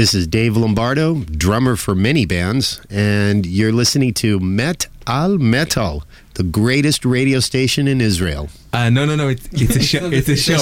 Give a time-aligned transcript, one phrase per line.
[0.00, 6.04] This is Dave Lombardo, drummer for many bands, and you're listening to Met Al Metal,
[6.36, 8.48] the greatest radio station in Israel.
[8.72, 9.28] Uh, no, no, no.
[9.28, 10.08] It's, it's a show.
[10.10, 10.56] It's a show.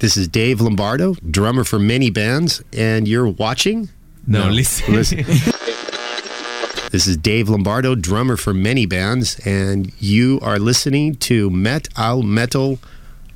[0.00, 3.88] This is Dave Lombardo, drummer for many bands, and you're watching?
[4.26, 4.94] No, listen.
[4.94, 5.24] listen.
[6.90, 12.22] This is Dave Lombardo, drummer for many bands, and you are listening to Met Al
[12.22, 12.78] Metal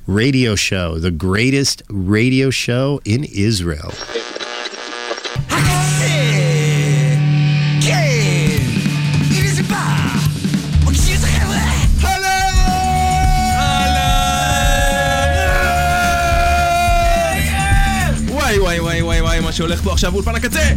[0.05, 3.91] radio show, the greatest radio show in Israel.
[19.53, 20.69] שהולך פה עכשיו באולפן הקצה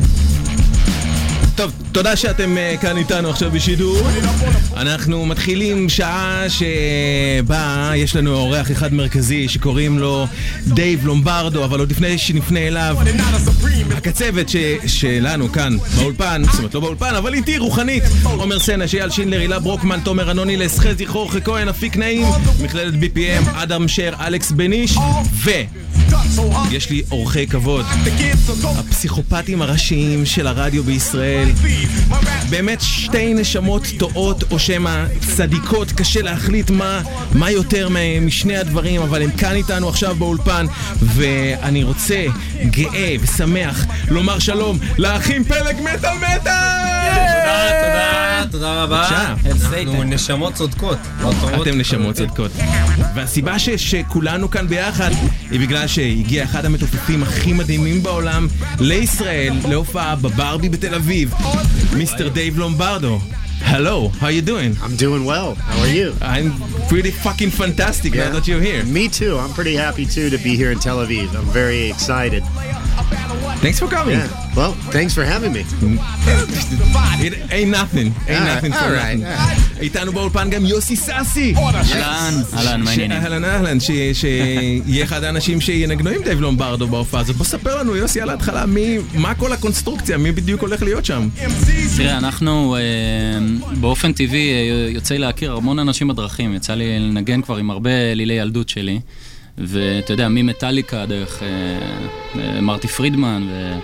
[1.56, 4.08] טוב, תודה שאתם uh, כאן איתנו עכשיו בשידור.
[4.76, 10.26] אנחנו מתחילים שעה שבה יש לנו אורח אחד מרכזי שקוראים לו
[10.66, 12.96] דייב לומברדו, אבל עוד לפני שנפנה אליו,
[13.96, 14.56] הקצבת ש...
[14.86, 19.58] שלנו כאן באולפן, זאת אומרת לא באולפן, אבל איתי רוחנית, עומר סנש, אייל שינדלר, הילה
[19.58, 22.26] ברוקמן, תומר אנונילס, חזי חורכה כהן, אפיק נעים,
[22.62, 24.96] מכללת BPM, אדם שר, אלכס בניש,
[25.44, 25.50] ו...
[26.70, 27.86] יש לי אורחי כבוד,
[28.62, 31.48] הפסיכופטים הראשיים של הרדיו בישראל.
[32.50, 35.04] באמת שתי נשמות טועות או שמא
[35.36, 37.88] צדיקות, קשה להחליט מה, מה יותר
[38.20, 40.66] משני הדברים, אבל הם כאן איתנו עכשיו באולפן,
[41.02, 42.24] ואני רוצה,
[42.64, 46.85] גאה ושמח, לומר שלום לאחים פלג מטאל מטאל!
[47.14, 49.02] תודה, תודה, תודה רבה.
[49.02, 49.34] בבקשה.
[49.72, 50.98] אנחנו נשמות צודקות.
[51.62, 52.50] אתם נשמות צודקות.
[53.14, 55.10] והסיבה ש, שכולנו כאן ביחד
[55.50, 58.46] היא בגלל שהגיע אחד המתופפים הכי מדהימים בעולם
[58.80, 61.34] לישראל להופעה בברבי בתל אביב,
[61.96, 63.20] מיסטר דייב לומברדו.
[63.62, 64.76] Hello, how you doing?
[64.84, 65.54] I'm doing well.
[65.56, 66.14] How are you?
[66.20, 66.52] I'm
[66.88, 68.84] pretty fucking fantastic now that you're here.
[68.84, 69.34] Me too.
[69.42, 71.34] I'm pretty happy too to be here in Tel Aviv.
[71.34, 72.42] I'm very excited.
[73.62, 74.16] Thanks for coming.
[74.18, 74.56] Yeah.
[74.56, 75.62] Well, thanks for having me.
[77.26, 78.08] It ain't nothing.
[78.28, 79.80] Ain't All nothing right, for all right, nothing.
[79.80, 81.54] איתנו באולפן גם יוסי סאסי.
[81.56, 83.18] אהלן, אהלן, מה העניינים?
[83.22, 87.36] אהלן אהלן, שיהיה אחד האנשים שינגנו עם דייב לומברדו בהופעה הזאת.
[87.36, 88.64] בוא ספר לנו, יוסי, על ההתחלה,
[89.14, 91.28] מה כל הקונסטרוקציה, מי בדיוק הולך להיות שם?
[91.96, 92.80] תראה, אנחנו אה,
[93.80, 98.34] באופן טבעי אה, יוצא להכיר המון אנשים בדרכים, יצא לי לנגן כבר עם הרבה אלילי
[98.34, 99.00] ילדות שלי.
[99.58, 101.48] ואתה יודע, ממטאליקה דרך אה,
[102.40, 103.78] אה, מרטי פרידמן, ו...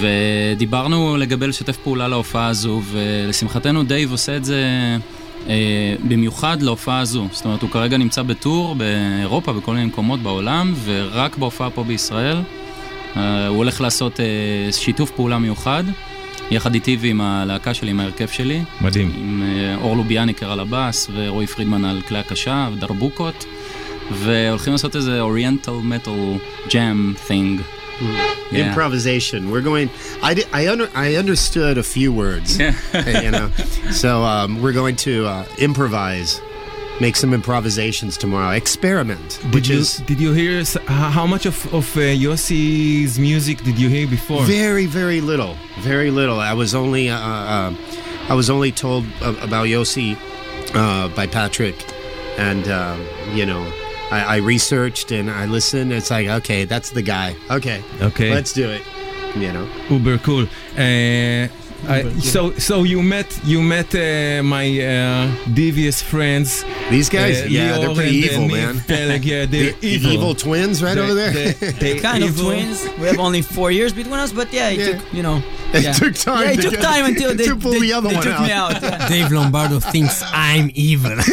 [0.00, 4.64] ודיברנו לגבי לשתף פעולה להופעה הזו, ולשמחתנו דייב עושה את זה
[5.48, 7.26] אה, במיוחד להופעה הזו.
[7.32, 12.36] זאת אומרת, הוא כרגע נמצא בטור באירופה, בכל מיני מקומות בעולם, ורק בהופעה פה בישראל.
[13.16, 15.84] אה, הוא הולך לעשות אה, שיתוף פעולה מיוחד,
[16.50, 18.62] יחד איתי ועם הלהקה שלי, עם ההרכב שלי.
[18.80, 19.12] מדהים.
[19.16, 23.44] עם אה, אור לוביאניקר על הבאס, ורועי פרידמן על כלי הקשה, ודרבוקות.
[24.23, 26.11] והולכים לעשות איזה אוריינטל מטל
[26.69, 27.61] ג'אם thing.
[28.01, 28.61] Yeah.
[28.65, 29.51] Improvisation.
[29.51, 29.89] We're going.
[30.29, 32.49] I di- I under I understood a few words.
[33.25, 33.47] you know,
[34.03, 36.29] so um, we're going to uh, improvise,
[37.05, 38.51] make some improvisations tomorrow.
[38.63, 41.99] Experiment, Did which you, is did you hear s- h- how much of, of uh,
[42.25, 44.41] Yossi's music did you hear before?
[44.61, 45.53] very very little,
[45.91, 46.39] very little.
[46.51, 47.17] I was only uh,
[47.55, 47.69] uh,
[48.31, 50.09] I was only told a- about Yossi
[50.73, 51.77] uh, by Patrick,
[52.47, 52.97] and um,
[53.37, 53.63] you know.
[54.16, 55.92] I, I researched and I listened.
[55.92, 57.28] It's like, okay, that's the guy.
[57.50, 58.30] Okay, Okay.
[58.34, 58.82] let's do it.
[59.36, 60.46] You know, Uber cool.
[60.78, 61.48] Uh,
[61.86, 66.64] I, so so you met you met uh, my uh, devious friends.
[66.90, 68.74] these guys, uh, yeah, Lior they're pretty uh, evil, Niv man.
[68.86, 70.12] Peleg, yeah, they're the, the evil.
[70.12, 71.32] evil twins right They- over there.
[71.52, 72.78] they- they kind of twins.
[72.98, 74.86] We have only four years between us, but yeah, it Yeah.
[74.92, 75.42] took you know.
[75.74, 78.14] It took time Yeah, it took time until they, to pull they, the other they
[78.14, 78.46] one took out.
[78.46, 78.72] me out.
[78.82, 79.08] Yeah.
[79.08, 81.16] Dave Lombardo thinks I'm evil.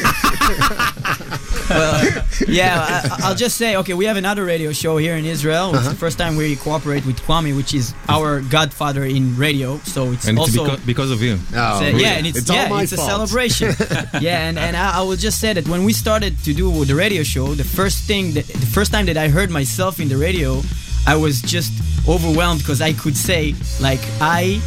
[1.74, 5.70] well, yeah, I, I'll just say, okay, we have another radio show here in Israel.
[5.70, 5.90] It's uh-huh.
[5.90, 9.78] the first time we cooperate with Kwame, which is our godfather in radio.
[9.80, 10.64] So it's And it's also.
[10.64, 11.38] because, because of you.
[11.56, 12.02] Oh, So, really?
[12.02, 13.74] yeah, and it's, It's all yeah, my it's a celebration.
[14.22, 16.96] yeah, and, and I, I will just say that when we started to do the
[16.96, 20.18] radio show, the first thing, that, the first time that I heard myself in the
[20.18, 20.62] radio,
[21.08, 21.74] I was just
[22.08, 24.62] overwhelmed because I could say like I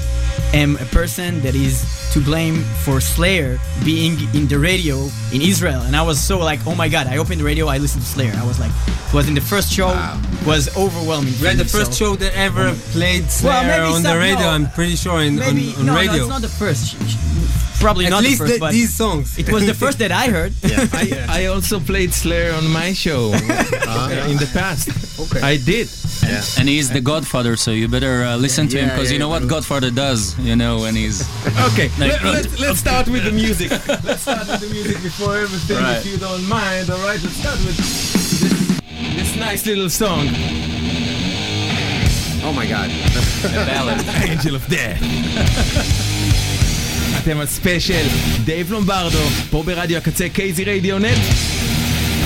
[0.54, 5.80] am a person that is to blame for Slayer being in the radio in Israel,
[5.82, 7.06] and I was so like, oh my god!
[7.06, 8.32] I opened the radio, I listened to Slayer.
[8.36, 8.70] I was like,
[9.08, 9.88] it was in the first show,
[10.46, 11.34] was overwhelming.
[11.42, 14.46] We're the first so- show that ever played Slayer Well, maybe on the radio.
[14.46, 14.48] no.
[14.56, 16.12] I'm pretty sure in, Maybe on, on no, radio.
[16.12, 16.82] no, it's not the first.
[16.86, 17.16] Sh- sh-
[17.80, 19.36] Probably At not least the first, the- but these songs.
[19.38, 20.52] it was the first that I heard.
[20.64, 24.88] I, I also played Slayer on my show uh, in the past.
[25.20, 25.40] Okay.
[25.42, 25.88] I did.
[26.59, 29.23] And he's the Godfather, so you better uh, listen to him Yeah, because you yeah,
[29.23, 31.17] know what Godfather does, you know, when he's.
[31.69, 33.69] Okay, Like- let, let's, let's start with the music.
[34.09, 35.97] Let's start with the music before everything, Right.
[35.97, 36.89] if you don't mind.
[36.93, 37.93] All right, let's start with this,
[39.17, 40.27] this nice little song.
[42.47, 42.89] Oh my God.
[43.43, 43.99] לבאלד.
[44.29, 45.03] Angel of Death.
[47.23, 48.07] אתם על ספיישל,
[48.43, 49.17] דייב לומברדו,
[49.49, 51.17] פה ברדיו הקצה קייזי רדיו נט.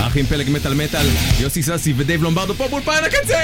[0.09, 1.07] האחים פלג מטאל מטאל,
[1.41, 3.39] יוסי ססי ודייב לומברדו פה באולפן הקצה!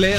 [0.00, 0.18] סלאר.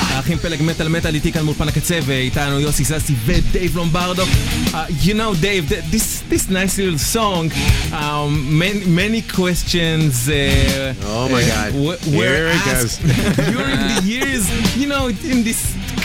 [0.00, 4.22] האחים פלג מטאל מטאל איתי כאן מאולפן הקצה ואיתנו יוסי ססי ודייב לומברדו.
[4.22, 7.50] Uh, you know Dave, th- this, this nice little song,
[7.92, 11.70] um, many, many questions uh, Oh my God.
[11.72, 13.00] w- were Here it asked
[13.54, 14.42] during the years,
[14.80, 15.60] you know, in this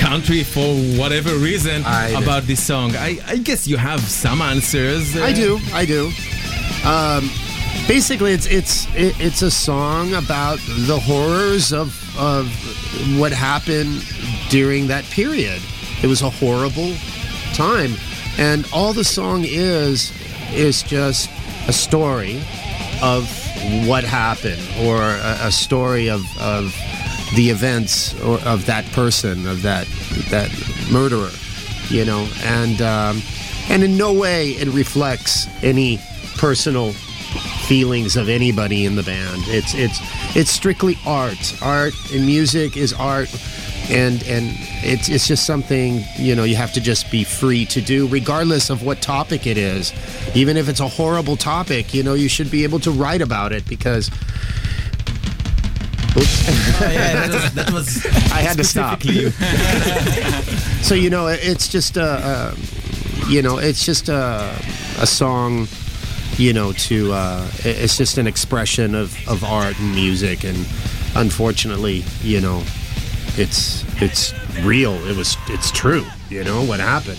[0.05, 0.69] country for
[0.99, 2.19] whatever reason I know.
[2.23, 2.89] about this song.
[2.95, 5.03] I, I guess you have some answers.
[5.15, 5.49] uh, I do,
[5.81, 6.01] I do.
[6.93, 7.23] Um,
[7.95, 8.73] basically, it's it's
[9.05, 11.87] it, it's a song about the horrors of
[12.18, 12.46] of
[13.18, 14.04] what happened
[14.50, 15.62] during that period.
[16.02, 16.94] It was a horrible
[17.54, 17.94] time,
[18.38, 20.12] and all the song is
[20.52, 21.30] is just
[21.68, 22.40] a story
[23.02, 23.28] of
[23.86, 26.74] what happened, or a, a story of of
[27.36, 29.86] the events of that person, of that
[30.30, 30.50] that
[30.90, 31.30] murderer,
[31.88, 33.22] you know, and um,
[33.68, 36.00] and in no way it reflects any
[36.36, 36.92] personal
[37.68, 39.42] feelings of anybody in the band.
[39.46, 39.98] It's it's
[40.34, 41.54] it's strictly art.
[41.62, 43.28] Art and music is art,
[43.90, 44.46] and and
[44.82, 48.70] it's it's just something you know you have to just be free to do, regardless
[48.70, 49.92] of what topic it is.
[50.34, 53.52] Even if it's a horrible topic, you know you should be able to write about
[53.52, 54.10] it because.
[56.16, 56.80] Oops.
[56.80, 59.04] Oh, yeah, that was, that was I had to stop.
[59.04, 59.30] You.
[60.82, 64.56] so you know, it's just a, a you know, it's just a,
[64.98, 65.68] a song,
[66.38, 70.56] you know, to uh, it's just an expression of, of art and music, and
[71.16, 72.62] unfortunately, you know,
[73.36, 74.94] it's it's real.
[75.08, 76.06] It was it's true.
[76.30, 77.18] You know what happened.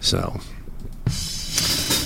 [0.00, 0.38] So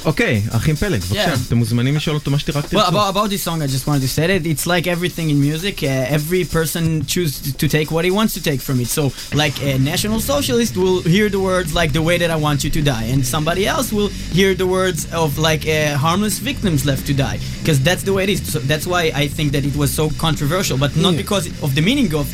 [0.06, 1.38] אוקיי, האחים פלג, בבקשה, Yeah.
[1.48, 2.88] אתם מוזמנים לשאול אותו מה שרק Well, תרצו.
[2.90, 5.84] about, about this song, I just wanted to say that it's like everything in music.
[5.84, 8.88] Uh, every person chooses to, to take what he wants to take from it.
[8.98, 9.04] So,
[9.44, 12.72] like a national socialist will hear the words like "the way that I want you
[12.78, 17.04] to die," and somebody else will hear the words of like uh, "harmless victims left
[17.10, 18.40] to die," because that's the way it is.
[18.54, 21.24] So that's why I think that it was so controversial, but not Yeah.
[21.24, 22.26] because of the meaning of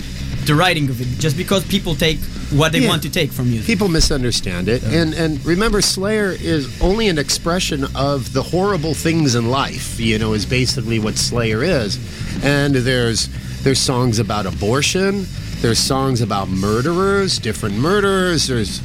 [0.47, 2.19] the writing of it, just because people take
[2.51, 2.89] what they Yeah.
[2.89, 3.67] want to take from music.
[3.67, 9.35] People misunderstand it, and and remember, Slayer is only an expression of the horrible things
[9.35, 9.99] in life.
[10.01, 11.99] You know, is basically what Slayer is,
[12.43, 13.29] and there's
[13.63, 15.27] there's songs about abortion,
[15.61, 18.47] there's songs about murderers, different murderers.
[18.47, 18.81] There's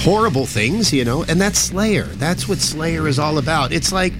[0.00, 2.04] horrible things, you know, and that's Slayer.
[2.18, 3.72] That's what Slayer is all about.
[3.72, 4.12] It's like,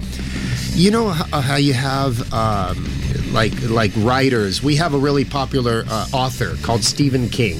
[0.73, 2.89] you know how, how you have um,
[3.33, 4.63] like like writers.
[4.63, 7.59] We have a really popular uh, author called Stephen King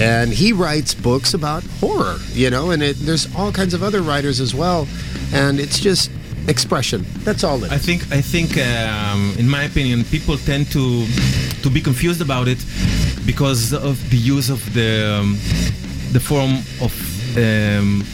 [0.00, 4.00] and he writes books about horror, you know, and it, there's all kinds of other
[4.00, 4.86] writers as well,
[5.32, 6.10] and it's just
[6.46, 7.04] expression.
[7.24, 11.06] That's all I think I think um, in my opinion people tend to
[11.62, 12.58] to be confused about it
[13.26, 15.34] because of the use of the um,
[16.12, 16.92] the form of
[17.36, 18.04] um,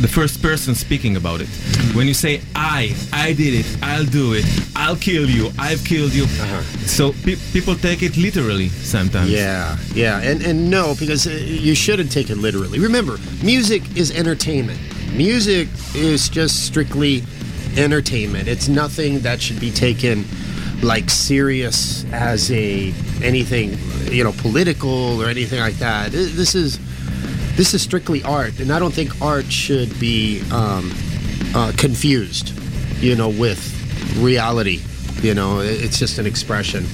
[0.00, 1.48] the first person speaking about it.
[1.94, 4.44] When you say I, I did it, I'll do it,
[4.76, 6.26] I'll kill you, I've killed you.
[6.86, 9.30] So pe- people take it literally sometimes.
[9.30, 12.78] Yeah, yeah, and and no, because uh, you shouldn't take it literally.
[12.78, 14.78] Remember, music is entertainment.
[15.14, 17.22] Music is just strictly
[17.76, 18.48] entertainment.
[18.48, 20.24] It's nothing that should be taken
[20.82, 22.92] like serious as a
[23.22, 23.76] anything
[24.12, 26.12] you know political or anything like that.
[26.12, 26.78] This is
[27.58, 30.92] this is strictly art, and I don't think art should be um,
[31.56, 32.56] uh, confused,
[33.02, 33.58] you know, with
[34.18, 34.80] reality.
[35.22, 36.86] You know, it's just an expression.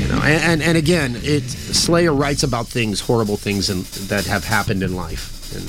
[0.00, 4.26] You know, and and, and again, it Slayer writes about things, horrible things, in, that
[4.26, 5.64] have happened in life, and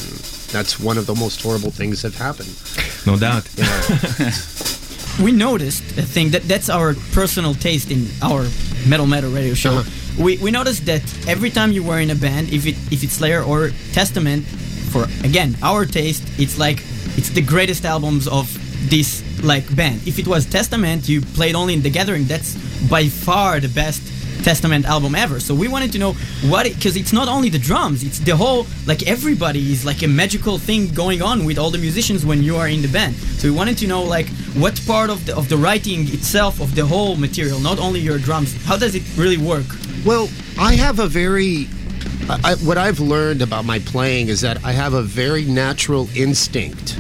[0.54, 2.56] that's one of the most horrible things that have happened.
[3.08, 3.50] No doubt.
[3.58, 4.32] You know?
[5.26, 8.46] we noticed a thing that that's our personal taste in our
[8.88, 9.78] metal metal radio show.
[9.78, 10.01] Uh-huh.
[10.22, 13.14] We, we noticed that every time you were in a band, if it if it's
[13.14, 14.46] Slayer or Testament,
[14.92, 16.84] for again our taste, it's like
[17.18, 18.46] it's the greatest albums of
[18.88, 20.08] this like band.
[20.08, 22.26] If it was Testament, you played only in the Gathering.
[22.26, 22.54] That's
[22.88, 24.04] by far the best
[24.44, 25.40] Testament album ever.
[25.40, 26.14] So we wanted to know
[26.50, 30.08] what because it's not only the drums, it's the whole like everybody is like a
[30.08, 33.16] magical thing going on with all the musicians when you are in the band.
[33.40, 36.76] So we wanted to know like what part of the of the writing itself of
[36.76, 39.66] the whole material, not only your drums, how does it really work?
[40.06, 40.30] Well,
[40.60, 41.68] I have a very.
[42.30, 46.98] I, what I've learned about my playing is that I have a very natural instinct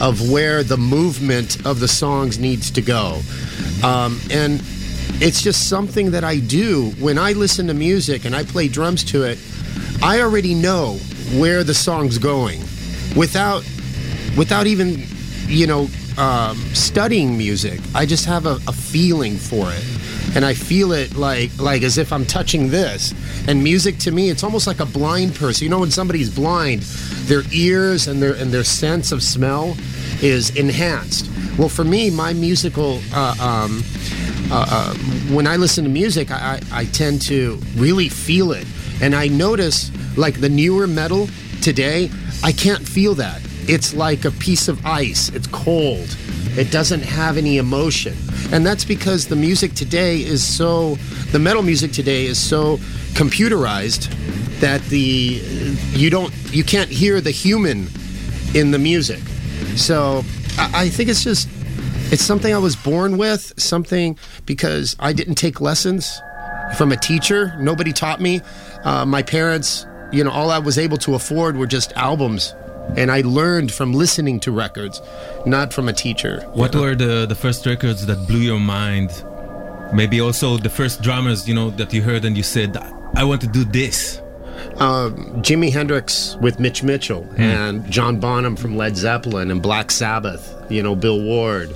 [0.00, 3.20] of where the movement of the songs needs to go.
[3.82, 4.62] Um, and
[5.20, 9.02] it's just something that I do when I listen to music and I play drums
[9.04, 9.38] to it.
[10.02, 10.98] I already know
[11.38, 12.60] where the song's going
[13.16, 13.64] without
[14.36, 15.04] without even
[15.46, 19.84] you know um, studying music i just have a, a feeling for it
[20.34, 23.12] and i feel it like like as if i'm touching this
[23.48, 26.82] and music to me it's almost like a blind person you know when somebody's blind
[27.26, 29.76] their ears and their and their sense of smell
[30.22, 33.82] is enhanced well for me my musical uh, um,
[34.52, 34.94] uh, uh,
[35.32, 38.66] when I listen to music, I, I, I tend to really feel it.
[39.00, 41.28] And I notice, like the newer metal
[41.62, 42.10] today,
[42.42, 43.40] I can't feel that.
[43.68, 46.16] It's like a piece of ice, it's cold,
[46.56, 48.16] it doesn't have any emotion.
[48.52, 50.96] And that's because the music today is so,
[51.32, 52.78] the metal music today is so
[53.14, 54.08] computerized
[54.60, 54.98] that the,
[55.92, 57.88] you don't, you can't hear the human
[58.54, 59.20] in the music.
[59.76, 60.24] So
[60.58, 61.48] I, I think it's just
[62.12, 66.20] it's something I was born with, something because I didn't take lessons
[66.76, 67.54] from a teacher.
[67.60, 68.40] Nobody taught me.
[68.82, 72.52] Uh, my parents, you know, all I was able to afford were just albums.
[72.96, 75.00] And I learned from listening to records,
[75.46, 76.42] not from a teacher.
[76.54, 79.10] What were the, the first records that blew your mind?
[79.92, 82.76] Maybe also the first drummers, you know, that you heard and you said,
[83.14, 84.20] I want to do this.
[84.76, 90.54] um, Jimi Hendrix with Mitch Mitchell and John Bonham from Led Zeppelin and Black Sabbath,
[90.68, 91.74] you know, Bill Ward,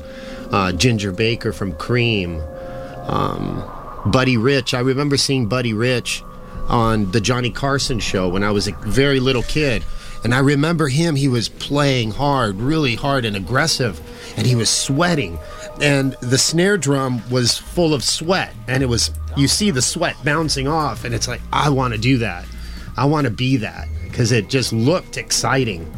[0.52, 2.40] uh, Ginger Baker from Cream,
[3.06, 3.64] um,
[4.06, 4.75] Buddy Rich.
[4.75, 6.23] I remember seeing Buddy Rich
[6.68, 9.83] on the Johnny Carson show when I was a very little kid.
[10.25, 14.00] And I remember him, he was playing hard, really hard and aggressive,
[14.37, 15.38] and he was sweating.
[15.81, 20.16] And the snare drum was full of sweat, and it was, you see the sweat
[20.25, 22.47] bouncing off, and it's like, I want to do that.
[22.97, 25.93] I want to be that because it just looked exciting.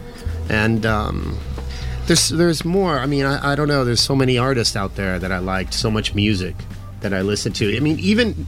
[0.49, 1.39] And um,
[2.07, 2.99] there's there's more.
[2.99, 3.85] I mean, I, I don't know.
[3.85, 6.55] There's so many artists out there that I liked, so much music
[7.01, 7.77] that I listened to.
[7.77, 8.47] I mean, even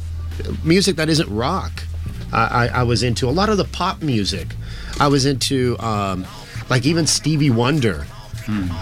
[0.64, 1.84] music that isn't rock,
[2.32, 4.48] I, I, I was into a lot of the pop music.
[5.00, 6.26] I was into um,
[6.70, 8.06] like even Stevie Wonder.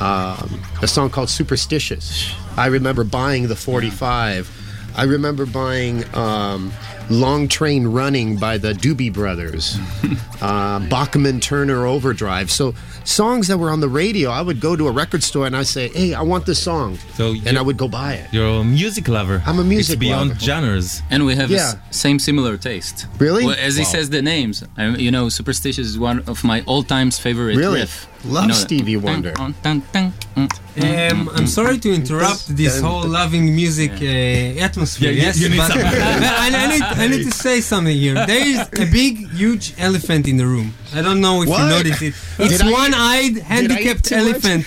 [0.00, 2.32] um, a song called Superstitious.
[2.56, 4.48] I remember buying the 45.
[4.96, 6.72] I remember buying um,
[7.08, 9.78] Long Train Running by the Doobie Brothers,
[10.40, 12.50] uh, Bachman Turner Overdrive.
[12.50, 15.56] So songs that were on the radio, I would go to a record store and
[15.56, 16.96] I'd say, hey, I want this song.
[17.14, 18.32] So and I would go buy it.
[18.32, 19.40] You're a music lover.
[19.46, 20.40] I'm a music It's beyond lover.
[20.40, 21.02] genres.
[21.10, 21.74] And we have Yeah.
[21.88, 23.06] the same similar taste.
[23.18, 23.46] Really?
[23.46, 26.82] Well, as he says the names, I, you know, Superstitious is one of my all
[26.82, 27.80] times favorite Really?
[27.80, 28.08] riff.
[28.26, 28.60] Love You know that.
[28.60, 29.32] Stevie Wonder.
[29.32, 31.12] Dun, dun, dun, dun, dun.
[31.12, 35.10] Um, I'm sorry to interrupt this whole loving music uh, atmosphere.
[35.12, 38.14] Yeah, yes, you need but I, I need, I need to say something here.
[38.26, 40.74] There is a big, huge elephant in the room.
[40.94, 41.60] I don't know if What?
[41.60, 42.14] you noticed it.
[42.38, 44.44] It's Did one-eyed, handicapped too much?
[44.44, 44.66] elephant,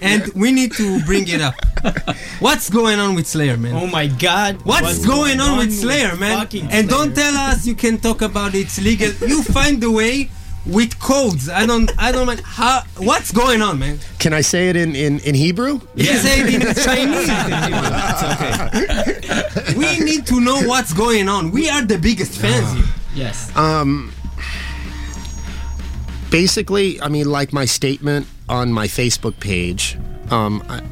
[0.00, 1.54] and we need to bring it up.
[2.38, 3.74] What's going on with Slayer, man?
[3.74, 4.62] Oh my God!
[4.64, 6.38] What's, going on with Slayer, man?
[6.38, 9.10] fucking And don't tell us you can talk about it, it's legal.
[9.26, 10.30] You find the way
[10.66, 11.48] with codes.
[11.48, 12.40] I don't, I don't mind.
[12.40, 12.82] How?
[12.98, 13.98] What's going on, man?
[14.18, 15.80] Can I say it in, in, in Hebrew?
[15.94, 17.30] You can say it in Chinese.
[19.22, 19.74] It's okay.
[19.76, 21.50] We need to know what's going on.
[21.50, 22.84] We are the biggest fans here.
[23.14, 23.54] Yes.
[23.56, 24.12] Um
[26.30, 29.98] basically, I mean, like my statement on my Facebook page,
[30.30, 30.82] um, I,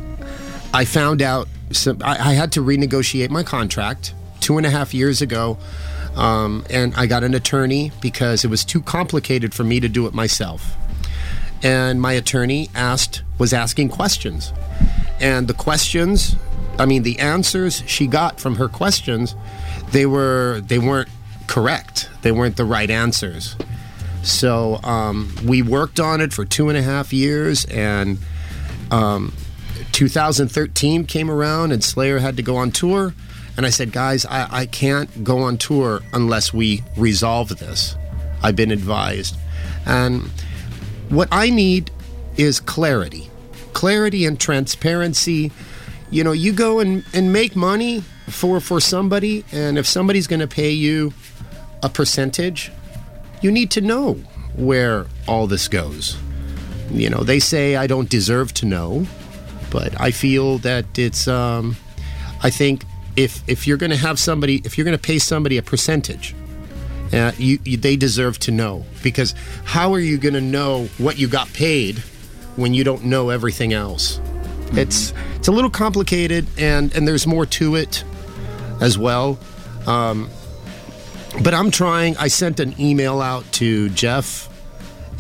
[0.75, 4.93] I found out some, I, I had to renegotiate my contract two and a half
[4.93, 5.59] years ago,
[6.17, 10.07] um, and I got an attorney because it was too complicated for me to do
[10.07, 10.77] it myself.
[11.63, 14.53] And my attorney asked was asking questions,
[15.21, 16.37] and the questions,
[16.79, 19.35] I mean, the answers she got from her questions,
[19.91, 21.09] they were they weren't
[21.49, 22.09] correct.
[22.23, 23.57] They weren't the right answers.
[24.23, 28.19] So um, we worked on it for two and a half years, and
[28.91, 29.33] um,
[29.93, 33.15] 2013 came around, and Slayer had to go on tour.
[33.59, 37.97] And I said, guys, I, I can't go on tour unless we resolve this.
[38.43, 39.37] I've been advised.
[39.85, 40.23] And
[41.11, 41.91] what I need
[42.39, 43.29] is clarity
[43.79, 45.53] clarity and transparency.
[46.11, 50.41] You know, you go and, and make money for, for somebody, and if somebody's going
[50.41, 51.13] to pay you
[51.85, 52.73] a percentage,
[53.41, 54.15] you need to know
[54.57, 56.19] where all this goes.
[56.91, 59.07] You know, they say I don't deserve to know,
[59.71, 61.29] but I feel that it's.
[61.29, 61.77] Um,
[62.43, 62.83] I think
[63.19, 66.37] if if you're going to have somebody, if you're going to pay somebody a percentage,
[67.13, 71.19] uh, you, you they deserve to know because how are you going to know what
[71.19, 71.99] you got paid
[72.55, 74.21] when you don't know everything else?
[74.73, 78.05] It's it's a little complicated, and and there's more to it
[78.81, 79.37] as well.
[79.89, 80.31] Um,
[81.43, 82.17] but I'm trying.
[82.19, 84.49] I sent an email out to Jeff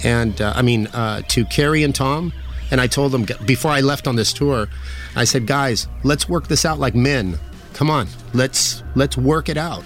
[0.04, 2.32] and uh, I mean uh, to Kerry and Tom,
[2.70, 4.68] and I told them before I left on this tour,
[5.16, 7.40] I said, guys, let's work this out like men.
[7.78, 9.84] Come on, let's let's work it out.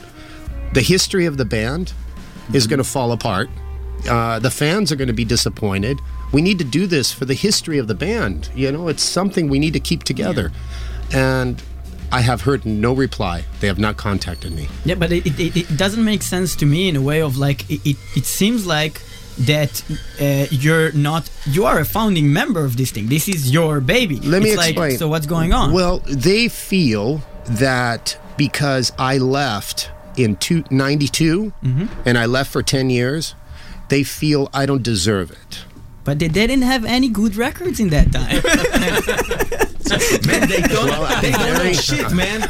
[0.73, 1.93] The history of the band
[2.55, 3.51] is going to fall apart.
[4.09, 6.01] Uh, the fans are going to be disappointed.
[6.33, 8.49] We need to do this for the history of the band.
[8.55, 10.51] You know, it's something we need to keep together.
[11.13, 11.63] And
[12.11, 13.45] I have heard no reply.
[13.61, 14.69] They have not contacted me.
[14.87, 17.69] Yeah, but it, it, it doesn't make sense to me in a way of like
[17.71, 19.03] it, it, it seems like
[19.41, 19.83] that
[20.19, 23.09] uh, you're not you are a founding member of this thing.
[23.09, 24.17] This is your baby.
[24.21, 24.97] Let me It's like, explain.
[24.97, 25.73] so what's going on?
[25.75, 31.87] Well, they feel that because I left in two, 92 Mm-hmm.
[32.09, 33.35] and I left for 10 years,
[33.89, 35.65] they feel I don't deserve it.
[36.05, 38.43] but they, they didn't have any good records in that time.
[40.27, 42.43] Man, they don't, they don't very- shit, man.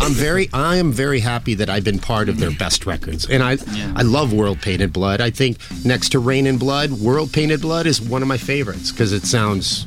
[0.00, 3.28] I'm very I am very happy that I've been part of their best records.
[3.28, 3.92] And I Yeah.
[3.96, 5.20] I love World Painted Blood.
[5.20, 8.92] I think next to Reign in Blood, World Painted Blood is one of my favorites
[8.92, 9.86] because it sounds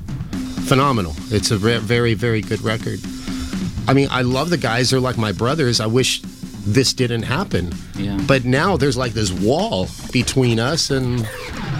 [0.67, 1.15] phenomenal.
[1.31, 2.99] It's a re- very very good record.
[3.89, 4.89] I mean, I love the guys.
[4.89, 5.79] They're like my brothers.
[5.79, 6.21] I wish
[6.65, 7.73] this didn't happen.
[7.97, 8.19] Yeah.
[8.27, 11.27] But now there's like this wall between us and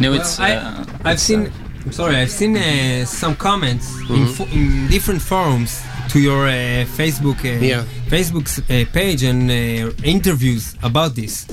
[0.02, 0.40] No, it's.
[0.40, 1.52] I, uh, I've seen.
[1.86, 2.16] I'm sorry.
[2.16, 4.14] I've seen uh, some comments Mm-hmm.
[4.16, 7.84] in, fo- in different forums to your uh, Facebook uh, Yeah.
[8.08, 11.46] Facebook's uh, page and uh, interviews about this,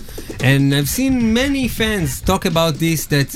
[0.42, 3.06] and I've seen many fans talk about this.
[3.06, 3.28] That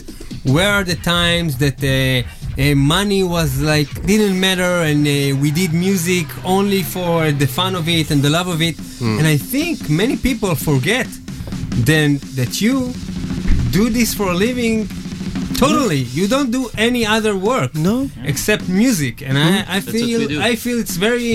[0.44, 2.26] where are the times that uh,
[2.60, 7.74] uh, money was like didn't matter, and uh, we did music only for the fun
[7.74, 8.76] of it and the love of it.
[8.98, 9.18] Hmm.
[9.18, 11.06] And I think many people forget
[11.86, 12.92] then that you
[13.70, 14.88] do this for a living
[15.64, 17.96] totally you don't do any other work No.
[18.32, 19.76] except music and I, mm-hmm.
[19.76, 20.20] I feel
[20.50, 21.30] i feel it's very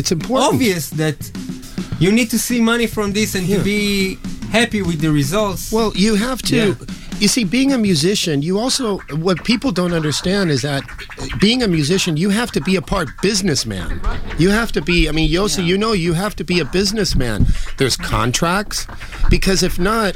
[0.00, 0.54] It's important.
[0.54, 1.16] obvious that
[2.04, 3.58] you need to see money from this and Yeah.
[3.58, 3.82] to be
[4.58, 6.56] happy with the results Well, you have to.
[6.56, 6.74] Yeah.
[7.20, 10.82] You see, being a musician, you also what people don't understand is that
[11.44, 14.00] being a musician, you have to be a part businessman.
[14.38, 15.08] You have to be.
[15.08, 17.38] I mean, Yossi, you know, you have to be a businessman.
[17.78, 18.86] There's contracts
[19.28, 20.10] because if not,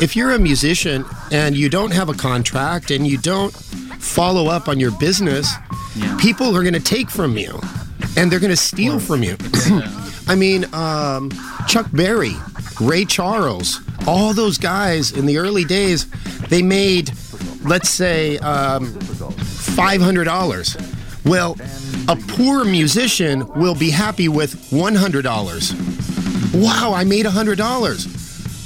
[0.00, 4.68] if you're a musician and you don't have a contract and you don't follow up
[4.68, 5.52] on your business,
[6.18, 7.58] people are going to take from you,
[8.16, 9.36] and they're going to steal from you.
[10.28, 11.30] I mean, um,
[11.66, 12.34] Chuck Berry,
[12.80, 16.06] Ray Charles, all those guys in the early days,
[16.48, 17.12] they made,
[17.64, 20.92] let's say, um, $500.
[21.24, 21.56] Well,
[22.08, 26.54] a poor musician will be happy with $100.
[26.54, 28.15] Wow, I made $100.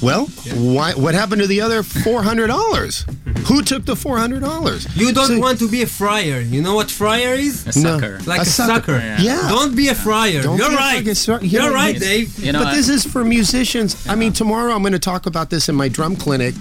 [0.02, 3.46] Well, why, what happened to the other $400?
[3.48, 4.96] Who took the $400?
[4.96, 6.40] You don't So- want to be a friar.
[6.40, 7.66] You know what friar is?
[7.66, 8.18] A sucker.
[8.26, 8.98] Like a, A sucker.
[9.00, 9.22] sucker.
[9.22, 9.46] Yeah.
[9.48, 10.42] Don't be a friar.
[10.42, 11.16] Don't You're be a right.
[11.16, 11.44] fucking.
[11.48, 12.38] You You're know, right, Dave.
[12.38, 14.06] You know, but this is for musicians.
[14.08, 16.54] I mean, tomorrow I'm going to talk about this in my drum clinic.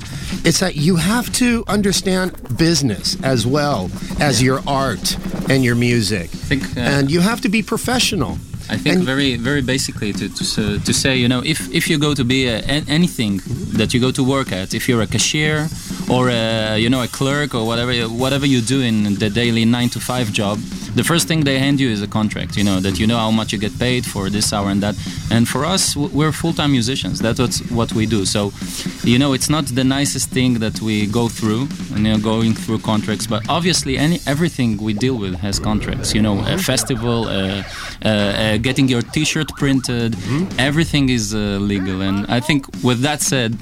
[0.45, 5.17] It's that you have to understand business as well as your art
[5.49, 6.29] and your music.
[6.29, 8.37] think, uh, and you have to be professional.
[8.69, 11.97] I think And- very, very basically to, to, to say, you know, if, if you
[11.97, 13.41] go to be a, anything
[13.77, 15.67] that you go to work at, if you're a cashier
[16.09, 19.89] or a, you know a clerk or whatever whatever you do in the daily nine
[19.89, 20.57] to five job,
[20.95, 22.57] the first thing they hand you is a contract.
[22.57, 24.95] You know that you know how much you get paid for this hour and that.
[25.31, 27.19] And for us, we're full-time musicians.
[27.19, 28.25] That's what we do.
[28.25, 28.51] So,
[29.03, 32.79] you know, it's not the nicest thing that we go through, you know, going through
[32.79, 33.27] contracts.
[33.27, 36.15] But obviously, any everything we deal with has contracts.
[36.15, 37.63] You know, a festival, uh,
[38.03, 40.15] uh, uh, getting your T-shirt printed,
[40.57, 42.01] everything is uh, legal.
[42.01, 43.57] And I think, with that said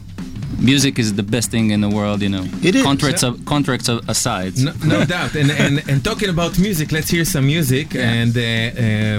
[0.72, 2.44] Music is the best thing in the world, you know.
[2.68, 2.82] It is.
[2.90, 4.52] Contracts, a- contracts a- aside.
[4.66, 5.32] No, no doubt.
[5.40, 7.86] And, and and talking about music, let's hear some music.
[8.16, 8.46] And uh, uh,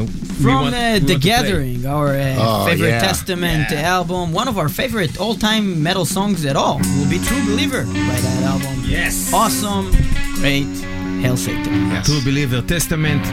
[0.03, 1.31] we From want- uh, we The want to play.
[1.31, 3.09] Gathering, our uh, Oh, favorite yeah.
[3.09, 3.67] Testament
[3.97, 8.17] album, one of our favorite all-time metal songs at all, will be True Believer by
[8.27, 8.75] that album.
[8.97, 9.13] Yes.
[9.41, 9.85] Awesome,
[10.41, 10.71] great,
[11.23, 11.73] Hail Satan.
[12.07, 13.23] True Believer Testament,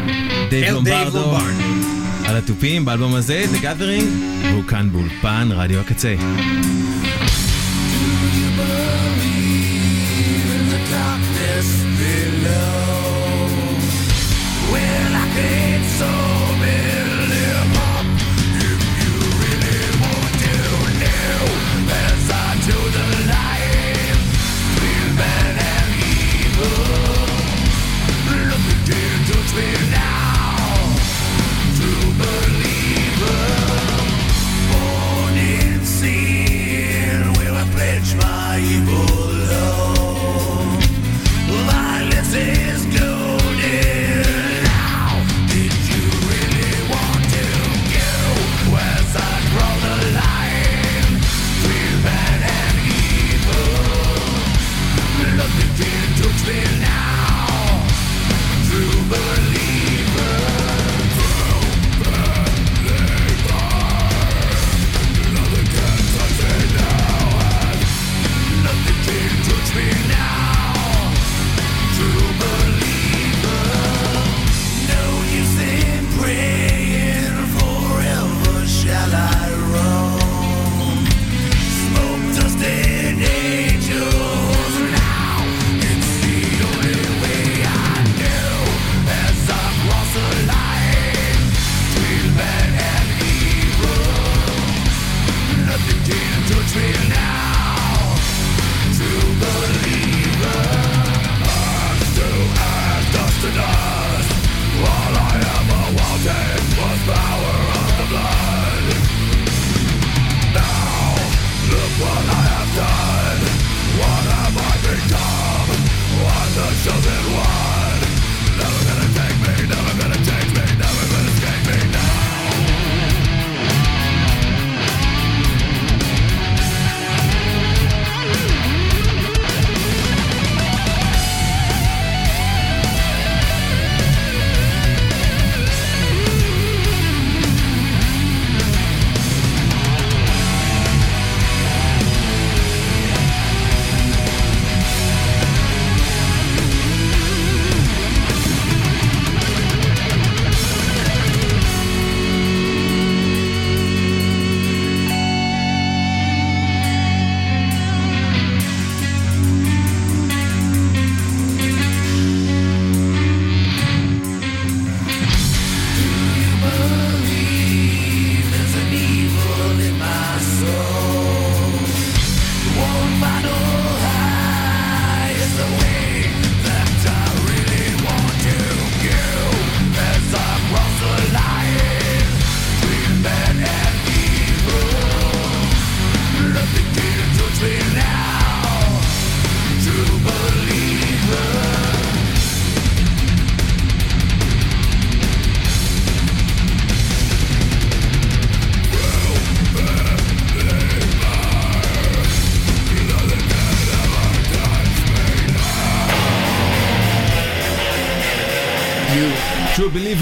[0.51, 1.55] דייב אל דייב לומברדו, לומברד.
[2.27, 4.09] על התופים באלבום הזה, The Gathering,
[4.53, 6.15] והוא כאן באולפן רדיו הקצה.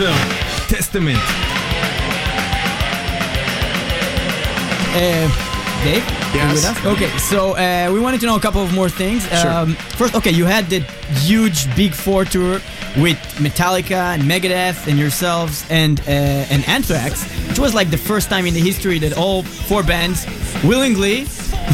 [0.04, 0.12] True
[0.68, 1.18] Testament.
[4.96, 5.30] Uh,
[5.86, 6.04] Dave?
[6.36, 6.56] Yes.
[6.56, 6.86] with us?
[6.86, 9.26] Okay, so uh, we wanted to know a couple of more things.
[9.30, 9.50] Sure.
[9.50, 10.80] Um, first, okay, you had the
[11.22, 12.56] huge Big Four tour
[12.98, 18.30] with Metallica and Megadeth and yourselves and uh, and Anthrax, which was like the first
[18.30, 20.26] time in the history that all four bands
[20.66, 21.28] willingly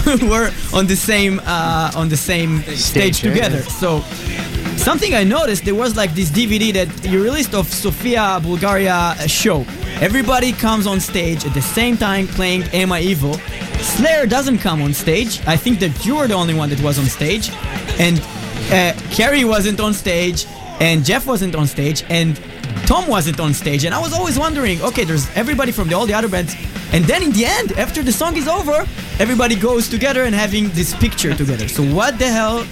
[0.30, 2.78] were on the same uh, on the same stage,
[3.16, 3.58] Stage, together.
[3.64, 3.80] yeah.
[3.82, 4.04] So
[4.80, 9.28] something I noticed there was like this DVD that you released of Sofia Bulgaria uh,
[9.28, 9.66] show.
[10.00, 13.34] Everybody comes on stage at the same time playing Am I Evil.
[13.82, 15.42] Slayer doesn't come on stage.
[15.46, 17.50] I think that you were the only one that was on stage,
[18.00, 18.20] and
[18.72, 20.46] uh, Kerry wasn't on stage,
[20.80, 22.40] and Jeff wasn't on stage, and
[22.86, 23.84] Tom wasn't on stage.
[23.86, 26.56] And I was always wondering, okay, there's everybody from the, all the other bands,
[26.92, 28.86] and then in the end, after the song is over,
[29.20, 31.68] everybody goes together and having this picture together.
[31.68, 32.66] So what the hell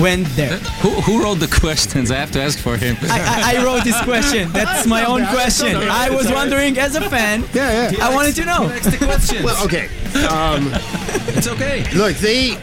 [0.00, 0.56] went there?
[0.82, 2.10] Who, who wrote the questions?
[2.10, 2.96] I have to ask for him.
[3.02, 4.50] I, I, I wrote this question.
[4.52, 5.76] That's my own question.
[5.76, 7.44] I was wondering as a fan.
[7.54, 8.06] Yeah, yeah.
[8.06, 8.68] I wanted to know.
[8.68, 9.44] Next questions.
[9.44, 9.86] Well, okay.
[10.28, 10.70] Um,
[11.36, 11.84] It's okay.
[11.94, 12.56] look, they.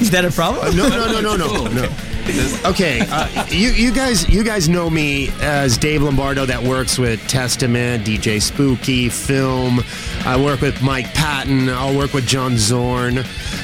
[0.00, 0.76] Is that a problem?
[0.76, 1.88] No, no, no, no, no, no.
[2.64, 7.20] Okay, uh, you you guys you guys know me as Dave Lombardo that works with
[7.28, 9.78] Testament, DJ Spooky, Film.
[10.24, 11.68] I work with Mike Patton.
[11.68, 13.18] I'll work with John Zorn.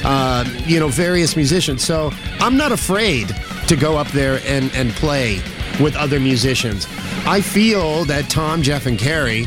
[0.05, 1.83] Uh, you know, various musicians.
[1.83, 3.35] So I'm not afraid
[3.67, 5.41] to go up there and and play
[5.81, 6.87] with other musicians.
[7.25, 9.45] I feel that Tom, Jeff, and Kerry.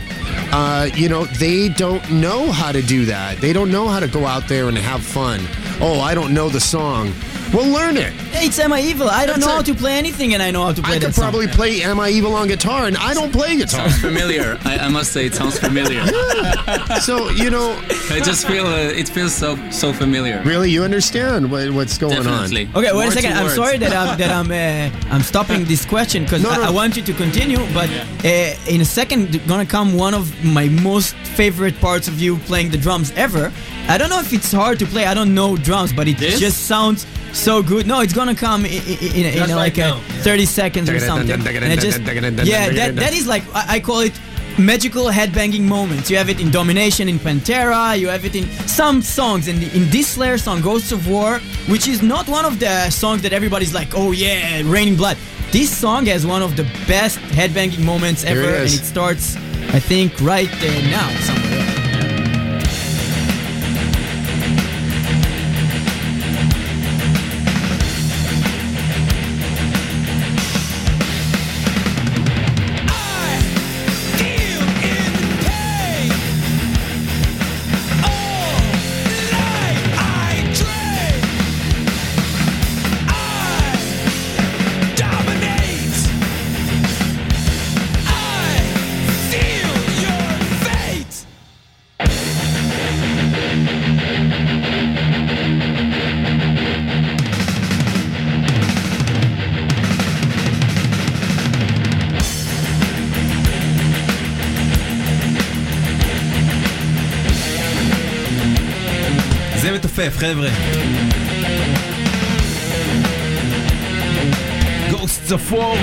[0.52, 3.38] Uh, you know, they don't know how to do that.
[3.38, 5.40] They don't know how to go out there and have fun.
[5.80, 7.12] Oh, I don't know the song.
[7.56, 8.12] Well, learn it.
[8.34, 9.08] It's Am I Evil?
[9.08, 9.56] I don't That's know it.
[9.56, 10.96] how to play anything, and I know how to play this.
[10.96, 11.22] I that could song.
[11.30, 13.88] probably play Am I Evil on guitar, and I don't play guitar.
[13.88, 14.58] Sounds familiar.
[14.66, 16.04] I, I must say, it sounds familiar.
[17.00, 17.70] so, you know,
[18.10, 20.42] I just feel uh, it feels so so familiar.
[20.44, 22.66] really, you understand what, what's going Definitely.
[22.66, 22.76] on.
[22.76, 23.32] Okay, wait More a second.
[23.32, 23.54] I'm words.
[23.56, 26.62] sorry that I'm that I'm uh, I'm stopping this question because No, I, no.
[26.64, 27.60] I want you to continue.
[27.72, 27.88] But
[28.22, 32.70] uh, in a second, gonna come one of my most favorite parts of you playing
[32.70, 33.50] the drums ever.
[33.88, 35.06] I don't know if it's hard to play.
[35.06, 36.38] I don't know drums, but it This?
[36.38, 37.86] just sounds so good.
[37.86, 40.00] No, it's gonna come in, in, in, in like right a now.
[40.22, 41.30] 30 seconds or something.
[41.30, 44.18] And just, yeah, that, that is like I, I call it
[44.58, 46.10] magical headbanging moments.
[46.10, 47.98] You have it in Domination, in Pantera.
[47.98, 49.48] You have it in some songs.
[49.48, 53.22] And in this Slayer song, Ghosts of War, which is not one of the songs
[53.22, 55.16] that everybody's like, oh yeah, Raining Blood.
[55.52, 59.36] This song has one of the best headbanging moments ever, it and it starts,
[59.72, 61.45] I think, right uh, now somewhere.
[109.96, 110.48] זה מתופף, חבר'ה.
[114.90, 115.76] Ghosts of War,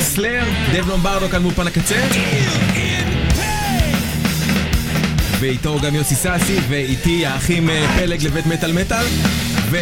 [0.00, 2.08] סלאר, דב לומברדו כאן מאולפן הקצה.
[5.38, 9.04] ואיתו גם יוסי סאסי, ואיתי האחים אה, פלג לבית מטאל מטאל.
[9.70, 9.76] ו...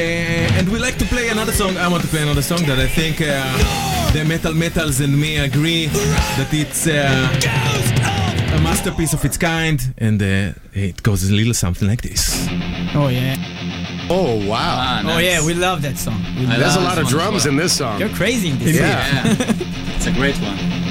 [0.58, 2.88] And we like to play another song, I want to play another song that I
[2.98, 5.86] think uh, the metal metals and me agree
[6.38, 7.83] that it's uh,
[8.74, 12.48] masterpiece of its kind, and uh, it goes a little something like this.
[12.94, 13.36] Oh yeah.
[14.10, 14.76] Oh, wow.
[14.78, 16.20] Ah, Oh yeah, we love that song.
[16.36, 17.52] We I There's a lot of drums well.
[17.52, 18.00] in this song.
[18.00, 18.76] You're crazy in this.
[18.76, 19.24] Yeah.
[19.24, 19.34] Yeah,
[19.96, 20.83] it's a great one.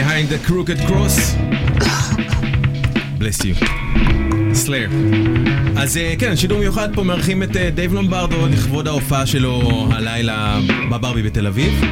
[0.00, 1.16] Behind the crooked cross.
[3.18, 3.54] bless you.
[4.54, 4.88] סלאר.
[5.76, 10.58] אז אה, כן, שידור מיוחד פה מארחים את אה, דייב לומברדו לכבוד ההופעה שלו הלילה
[10.90, 11.84] בברבי בתל אביב.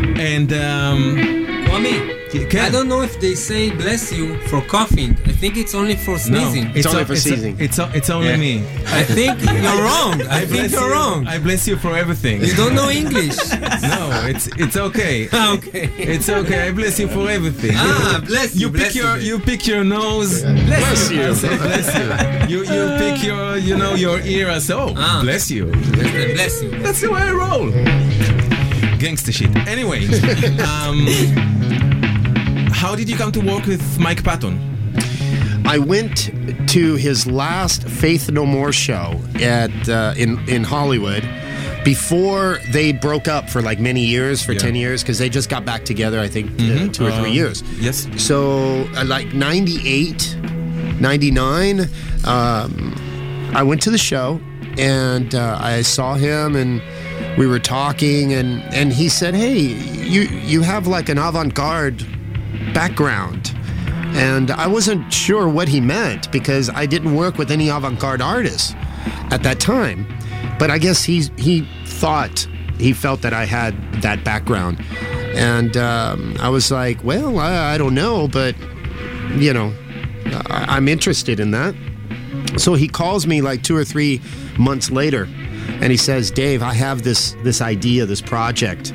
[0.00, 1.45] And, um,
[1.76, 2.66] Kwame, כן.
[2.66, 5.16] I don't know if they say bless you for coughing.
[5.26, 6.64] I think it's only for sneezing.
[6.64, 7.56] No, It's only for it's, sneezing.
[7.60, 8.36] It's, it's only Yeah.
[8.36, 8.64] me.
[8.86, 10.22] I think you're wrong.
[10.28, 10.92] I, think you're you.
[10.92, 11.26] wrong.
[11.26, 12.42] I bless you for everything.
[12.42, 13.36] You don't know English.
[13.92, 15.28] no, it's it's okay.
[15.54, 15.90] okay.
[15.98, 16.68] It's okay.
[16.68, 17.72] I bless you for everything.
[17.74, 18.60] Ah, bless you.
[18.62, 19.36] You bless pick your you.
[19.36, 20.42] you pick your nose.
[20.42, 21.22] Bless you.
[21.28, 22.08] I say bless you.
[22.52, 24.48] You you pick your you know your ear.
[24.50, 25.20] I say oh Ah.
[25.22, 25.66] bless you.
[26.36, 26.70] Bless you.
[26.82, 27.70] That's the way I roll.
[28.98, 29.50] Gangster shit.
[29.68, 30.92] Anyway, um, how
[32.96, 34.58] did you come to work with Mike Patton?
[35.66, 36.30] I went
[36.70, 41.22] to his last Faith No More show at uh, in in Hollywood
[41.84, 44.58] before they broke up for like many years for Yeah.
[44.58, 47.40] 10 years because they just got back together I think uh, two or three Um,
[47.40, 48.08] years Yes.
[48.16, 50.36] so uh, like 98
[51.00, 51.80] 99
[52.24, 54.40] um, I went to the show
[54.78, 56.82] and uh, I saw him and
[57.38, 62.04] we were talking and and he said hey you you have like an avant-garde
[62.72, 63.56] background
[64.16, 68.74] and I wasn't sure what he meant because I didn't work with any avant-garde artists
[69.30, 70.06] at that time.
[70.58, 74.82] But I guess he he thought he felt that I had that background,
[75.34, 78.56] and um, I was like, well, I, I don't know, but
[79.34, 79.74] you know,
[80.46, 81.74] I, I'm interested in that.
[82.56, 84.22] So he calls me like two or three
[84.58, 85.28] months later,
[85.82, 88.94] and he says, "Dave, I have this this idea, this project,"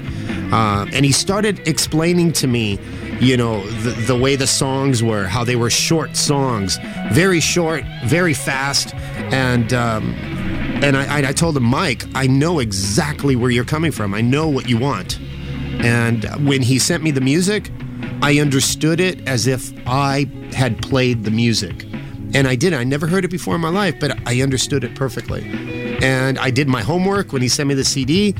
[0.51, 2.79] uh, and he started explaining to me,
[3.19, 6.77] you know, the, the way the songs were, how they were short songs,
[7.11, 8.93] very short, very fast,
[9.33, 9.73] and.
[9.73, 10.15] Um,
[10.83, 14.15] and I, I told him, Mike, I know exactly where you're coming from.
[14.15, 15.19] I know what you want.
[15.83, 17.69] And when he sent me the music,
[18.23, 21.86] I understood it as if I had played the music.
[22.34, 22.73] And I did.
[22.73, 25.43] I never heard it before in my life, but I understood it perfectly.
[26.01, 28.34] And I did my homework when he sent me the CD.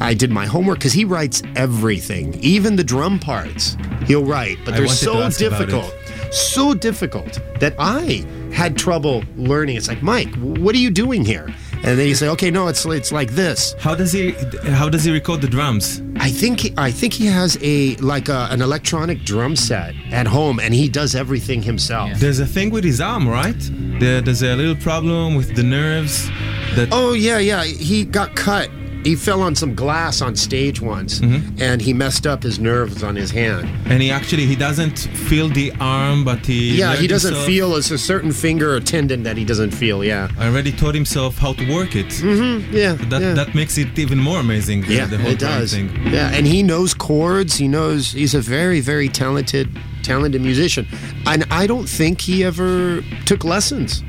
[0.00, 3.76] I did my homework because he writes everything, even the drum parts.
[4.06, 5.66] He'll write, but they're so ask about it.
[5.66, 5.94] difficult,
[6.32, 9.76] so difficult that I had trouble learning.
[9.76, 11.48] It's like, Mike, what are you doing here?
[11.84, 13.74] And then you say, okay, no, it's it's like this.
[13.78, 14.30] How does he
[14.70, 16.00] how does he record the drums?
[16.16, 20.26] I think he, I think he has a like a, an electronic drum set at
[20.26, 22.18] home, and he does everything himself.
[22.18, 23.54] There's a thing with his arm, right?
[24.00, 26.26] There, there's a little problem with the nerves.
[26.74, 27.64] That Oh yeah, yeah.
[27.64, 28.70] He got cut.
[29.04, 31.62] He fell on some glass on stage once, mm-hmm.
[31.62, 33.68] and he messed up his nerves on his hand.
[33.90, 34.98] and he actually he doesn't
[35.28, 38.80] feel the arm, but he Yeah, he doesn't himself- feel it's a certain finger or
[38.80, 40.02] tendon that he doesn't feel.
[40.02, 42.06] Yeah, I already taught himself how to work it.
[42.22, 42.94] Mm-hmm, yeah.
[43.10, 43.34] That yeah.
[43.34, 44.80] that makes it even more amazing.
[44.82, 45.72] the- yeah, the whole it does.
[45.74, 45.90] Thing.
[46.12, 47.56] Yeah, and he knows chords.
[47.56, 49.68] He knows he's a very, very talented,
[50.02, 50.86] talented musician.
[51.26, 54.02] And I don't think he ever took lessons.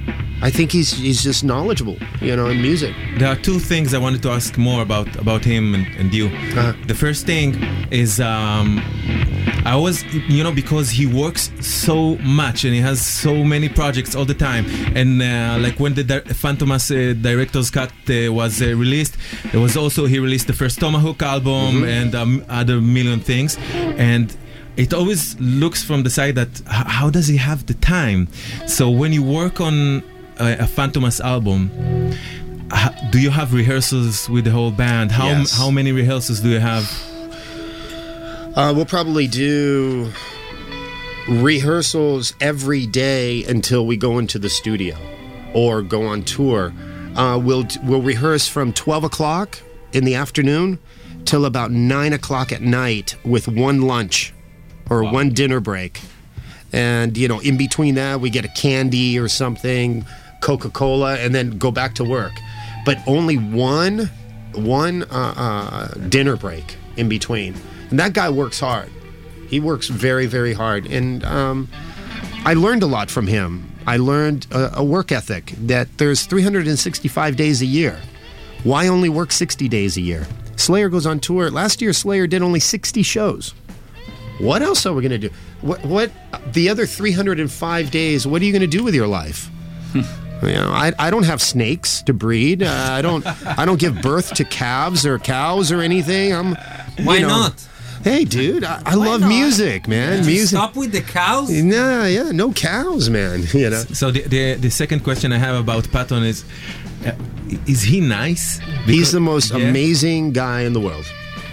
[0.45, 2.93] I think he's he's just knowledgeable, you know, in music.
[3.17, 6.27] There are two things I wanted to ask more about about him and, and you.
[6.27, 6.73] Uh-huh.
[6.85, 7.55] The first thing
[7.89, 8.79] is um,
[9.65, 14.15] I always, you know, because he works so much and he has so many projects
[14.15, 14.65] all the time.
[14.95, 19.17] And uh, like when the di- Fantomas uh, director's cut uh, was uh, released,
[19.51, 23.57] there was also he released the first Tomahawk album and um, other million things.
[23.97, 24.27] And
[24.77, 28.27] it always looks from the side that how does he have the time?
[28.67, 30.03] So when you work on
[30.37, 31.69] a, Fantomas album,
[33.11, 35.11] do you have rehearsals with the whole band?
[35.11, 35.57] How Yes.
[35.57, 36.83] how many rehearsals do you have?
[38.55, 40.11] Uh, we'll probably do
[41.27, 44.95] rehearsals every day until we go into the studio
[45.53, 46.73] or go on tour.
[47.15, 49.59] Uh, we'll we'll rehearse from twelve o'clock
[49.93, 50.79] in the afternoon
[51.25, 54.33] till about nine o'clock at night with one lunch
[54.89, 55.99] or one dinner break.
[56.71, 60.05] And you know, in between that, we get a candy or something,
[60.45, 62.33] Coca Cola, and then go back to work.
[62.85, 64.11] But only one
[64.53, 67.55] one uh, uh, dinner break in between.
[67.89, 68.89] And that guy works hard.
[69.49, 70.85] He works very, very hard.
[70.85, 71.67] And um,
[72.45, 73.69] I learned a lot from him.
[73.87, 77.99] I learned a, a work ethic that there's 365 days a year.
[78.63, 80.25] Why only work 60 days a year?
[80.55, 81.51] Slayer goes on tour.
[81.51, 83.53] Last year, Slayer did only 60 shows.
[84.39, 85.35] What else are we going to do?
[85.61, 86.11] What, what,
[86.53, 89.49] the other 305 days, what are you going to do with your life?
[90.43, 92.61] You know, I, I don't have snakes to breed.
[92.61, 96.33] Uh, I don't I don't give birth to calves or cows or anything.
[96.33, 96.55] I'm
[97.03, 97.67] Why know- not?
[98.03, 99.27] Hey, dude, I, I love not?
[99.29, 100.23] music, man.
[100.27, 100.49] Music.
[100.55, 101.49] Stop with the cows.
[101.49, 103.41] Nah, yeah, no cows, man.
[103.53, 103.83] You know.
[103.93, 106.45] So the, the the second question I have about Patton is,
[107.03, 107.13] uh,
[107.65, 108.59] is he nice?
[108.85, 109.69] He's the most Yeah.
[109.69, 111.05] amazing guy in the world.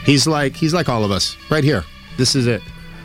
[0.05, 1.85] He's like he's like all of us right here.
[2.19, 2.61] This is it.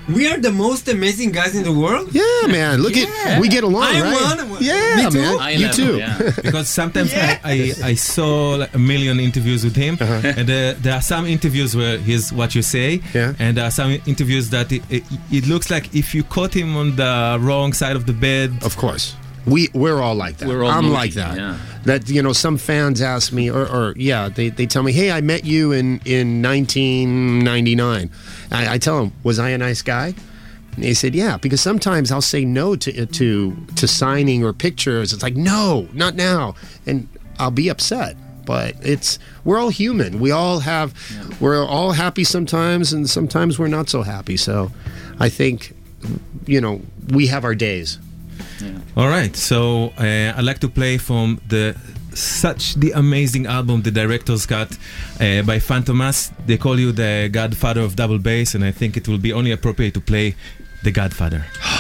[0.10, 2.10] We are the most amazing guys in the world.
[2.14, 2.82] Yeah, man.
[2.82, 3.06] Look Yeah.
[3.26, 4.38] at we get along, I'm right?
[4.50, 5.18] one Yeah, Me too.
[5.22, 5.38] man.
[5.38, 5.98] High you level, too.
[5.98, 6.18] yeah.
[6.44, 10.94] because sometimes I, I, I saw like a million interviews with him, and uh, there
[10.96, 13.34] are some interviews where he's what you say, Yeah.
[13.40, 16.76] and there are some interviews that it, it, it looks like if you caught him
[16.78, 18.52] on the wrong side of the bed.
[18.64, 19.16] Of course.
[19.46, 20.50] We we're all like that.
[20.50, 21.38] We're all I'm moody, like that.
[21.38, 21.58] yeah.
[21.86, 25.10] That you know, some fans ask me, or, or yeah, they, they tell me, hey,
[25.10, 28.10] I met you in in 1999.
[28.52, 30.14] I, I tell him, was I a nice guy?
[30.76, 35.14] And they said, yeah, because sometimes I'll say no to to to signing or pictures.
[35.14, 37.08] It's like, no, not now, and
[37.40, 38.16] I'll be upset.
[38.46, 40.20] But it's we're all human.
[40.20, 40.94] We all have
[41.42, 44.38] we're all happy sometimes, and sometimes we're not so happy.
[44.38, 44.72] So,
[45.20, 45.76] I think,
[46.46, 48.00] you know, we have our days.
[48.96, 51.76] All right, so uh, I'd like to play from the
[52.18, 54.72] such the amazing album, the director's cut
[55.20, 56.32] uh, by Fantomas.
[56.46, 59.52] They call you the Godfather of double bass, and I think it will be only
[59.52, 60.36] appropriate to play
[60.84, 61.46] the Godfather.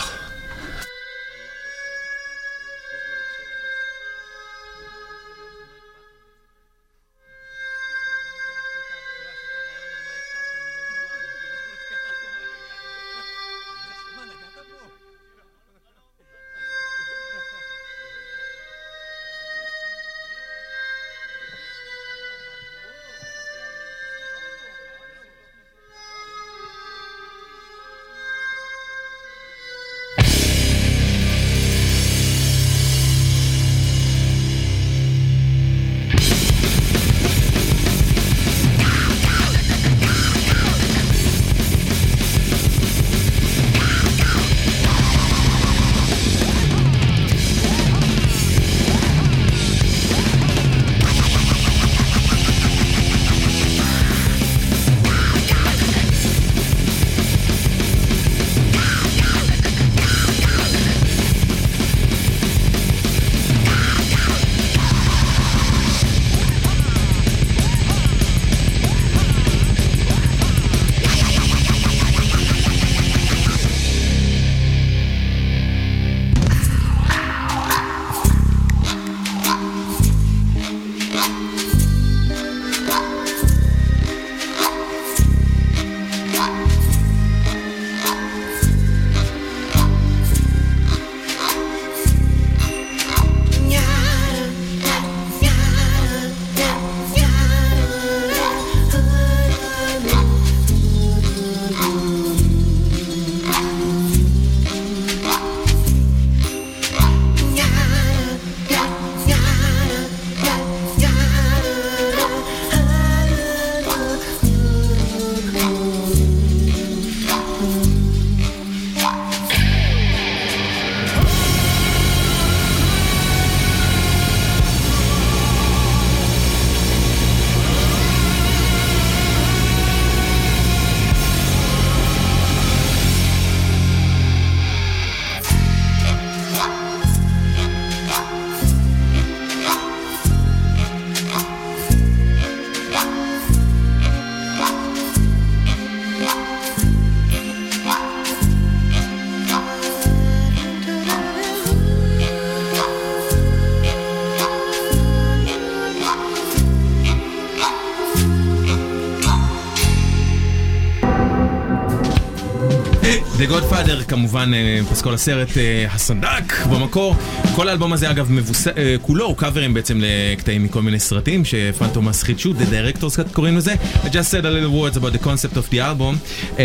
[164.18, 167.15] כמובן אה, פסקול הסרט אה, הסנדק במקור.
[167.55, 168.68] כל האלבום הזה אגב מבוס...
[168.68, 173.74] אה, כולו הוא קאברים בעצם לקטעים מכל מיני סרטים שפנטומאס חידשו, The Director's קוראים לזה.
[174.03, 176.59] I just said a little words about the concept of the album, uh,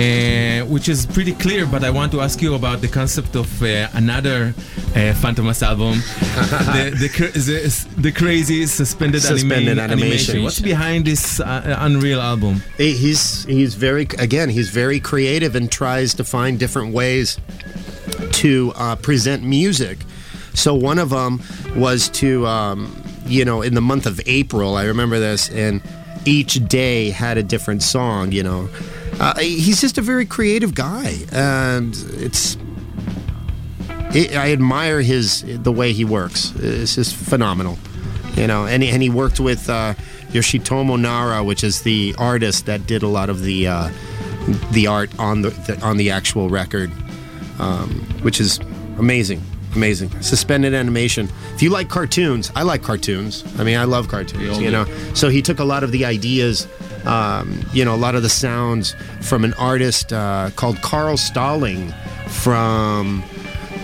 [0.75, 4.01] which is pretty clear, but I want to ask you about the concept of uh,
[4.03, 5.95] another uh, Phantomas album,
[6.75, 7.09] the, the,
[7.49, 7.71] the,
[8.03, 10.43] the crazy suspended, Suspended anima- animation.
[10.43, 12.63] What's behind this uh, unreal album?
[12.77, 17.39] he's he's very again he's very creative and tries to find different ways
[18.33, 19.99] to uh, present music.
[20.55, 21.41] So one of them
[21.77, 25.81] was to um, you know in the month of april i remember this and
[26.25, 28.69] each day had a different song you know.
[29.21, 32.57] Uh, he's just a very creative guy and it's
[34.15, 36.53] i admire his the way he works.
[36.57, 37.79] It's just phenomenal
[38.37, 39.95] you know and, and he worked with uh,
[40.29, 43.91] yoshitomo nara which is the artist that did a lot of the uh,
[44.73, 46.91] the art on the, the on the actual record
[47.59, 47.89] um,
[48.23, 48.59] which is
[48.99, 49.43] amazing
[49.75, 50.11] amazing.
[50.23, 51.29] Suspended animation.
[51.55, 53.45] If you like cartoons, I like cartoons.
[53.59, 54.59] I mean, I love cartoons.
[54.59, 56.69] You know, so he took a lot of the ideas,
[57.05, 61.93] um, you know, a lot of the sounds from an artist uh, called Carl Stalling
[62.29, 63.23] from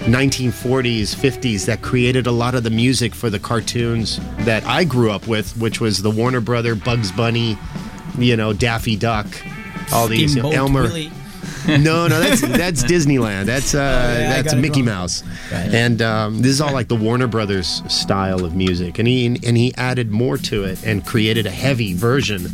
[0.09, 5.11] 1940s, 50s that created a lot of the music for the cartoons that I grew
[5.11, 7.59] up with, which was the Warner Brother, Bugs Bunny,
[8.19, 9.27] you know, Daffy Duck,
[9.93, 10.83] all these Steamboat Elmer.
[10.83, 11.11] Willie.
[11.69, 13.45] No, no, that's that's Disneyland.
[13.45, 14.87] That's uh, yeah, I that's Mickey wrong.
[14.87, 18.99] Mouse, and um, this is all like the Warner Brothers style of music.
[18.99, 22.49] And he and he added more to it and created a heavy version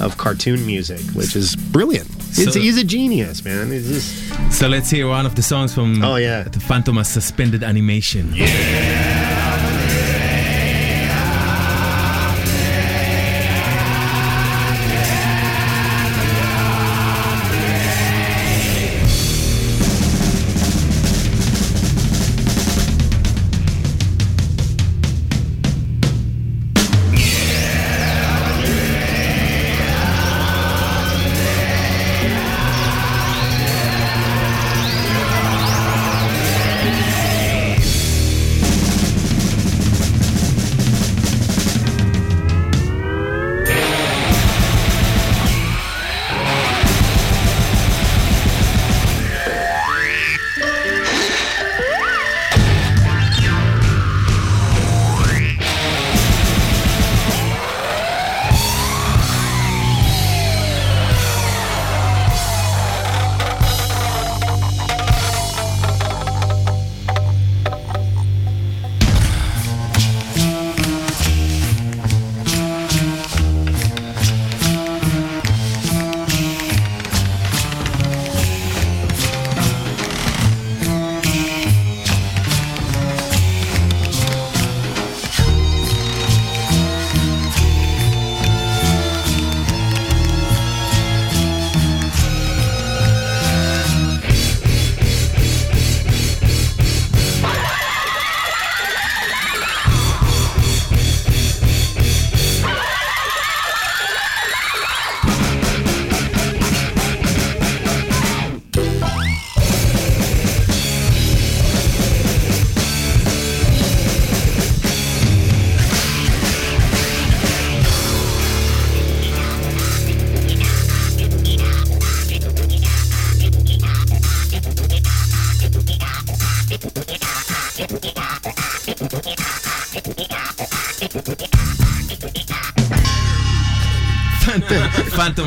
[0.00, 2.10] of cartoon music, which is brilliant.
[2.34, 3.70] So- he's a genius, man.
[3.70, 6.42] Just So let's hear one of the songs from Oh, yeah.
[6.44, 8.32] the Phantom of Suspended Animation.
[8.34, 8.44] Phantom,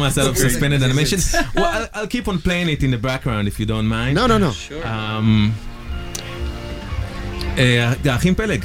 [0.08, 1.34] myself suspended animations.
[1.56, 4.16] well, I'll, I'll, keep on playing it in the background if you don't mind.
[4.16, 4.52] No, no, no.
[4.52, 4.86] Sure.
[4.86, 5.54] Um,
[7.58, 8.64] eh, uh, האחים Peleg.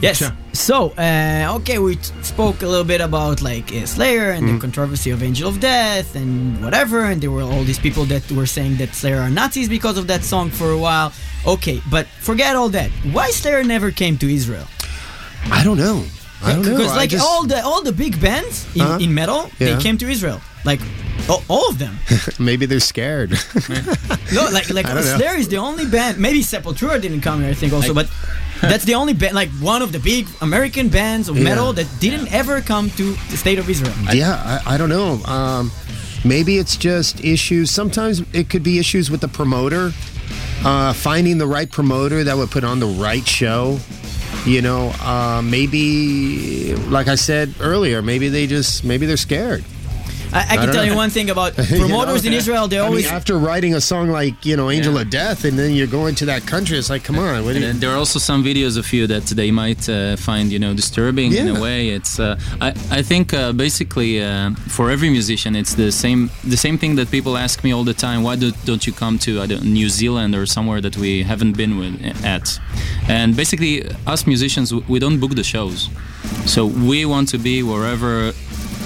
[0.00, 0.22] Yes.
[0.52, 4.46] So, uh, okay, we spoke a little bit about like uh, Slayer and mm.
[4.46, 4.60] the mm-hmm.
[4.60, 8.46] controversy of Angel of Death and whatever, and there were all these people that were
[8.46, 11.12] saying that Slayer are Nazis because of that song for a while.
[11.46, 12.90] Okay, but forget all that.
[13.12, 14.66] Why Slayer never came to Israel?
[15.50, 16.04] I don't know.
[16.42, 16.76] I don't know.
[16.76, 17.24] Because like just...
[17.24, 18.98] all the all the big bands in, uh-huh.
[19.04, 19.74] in metal, yeah.
[19.74, 20.40] they came to Israel.
[20.64, 20.80] Like
[21.28, 21.98] all, all of them.
[22.38, 23.30] maybe they're scared.
[24.32, 25.16] No, like like I don't know.
[25.18, 26.18] Slayer is the only band.
[26.18, 28.08] Maybe Sepultura didn't come here, I think also, but
[28.60, 31.44] that's the only band, like one of the big American bands of Yeah.
[31.44, 33.94] metal that didn't ever come to the state of Israel.
[34.12, 35.14] yeah, I, I don't know.
[35.24, 35.70] Um,
[36.24, 37.70] maybe it's just issues.
[37.70, 39.92] Sometimes it could be issues with the promoter,
[40.64, 43.78] uh, finding the right promoter that would put on the right show.
[44.46, 49.64] You know, uh, maybe, like I said earlier, maybe they just maybe they're scared.
[50.32, 50.92] I, I can don't tell know.
[50.92, 51.86] you one thing about You know?
[51.88, 52.68] promoters in Israel.
[52.68, 55.58] They I mean, always after writing a song like you know Angel of Death, and
[55.58, 57.66] then you're going to that country, it's like, come on, what And you?
[57.72, 60.72] then there are also some videos of you that they might uh, find, you know,
[60.74, 61.88] disturbing in a way.
[61.90, 62.68] It's, uh, I,
[62.98, 67.10] I think, uh, basically, uh, for every musician, it's the same, the same thing that
[67.10, 68.22] people ask me all the time.
[68.22, 71.56] Why do, don't you come to I don't, New Zealand or somewhere that we haven't
[71.56, 72.58] been with at?
[73.08, 75.88] And basically, us musicians, we don't book the shows,
[76.46, 78.32] so we want to be wherever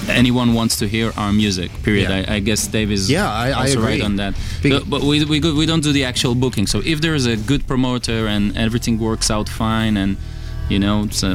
[0.09, 1.69] anyone wants to hear our music.
[1.83, 2.09] Period.
[2.09, 2.25] Yeah.
[2.31, 3.91] I, I guess Dave is Yeah, I- I also agree.
[3.93, 4.33] right on that.
[4.63, 6.67] Be- But- but we, we, we don't do the actual booking.
[6.67, 10.17] So if there is a good promoter and everything works out fine, and
[10.69, 11.27] you know, so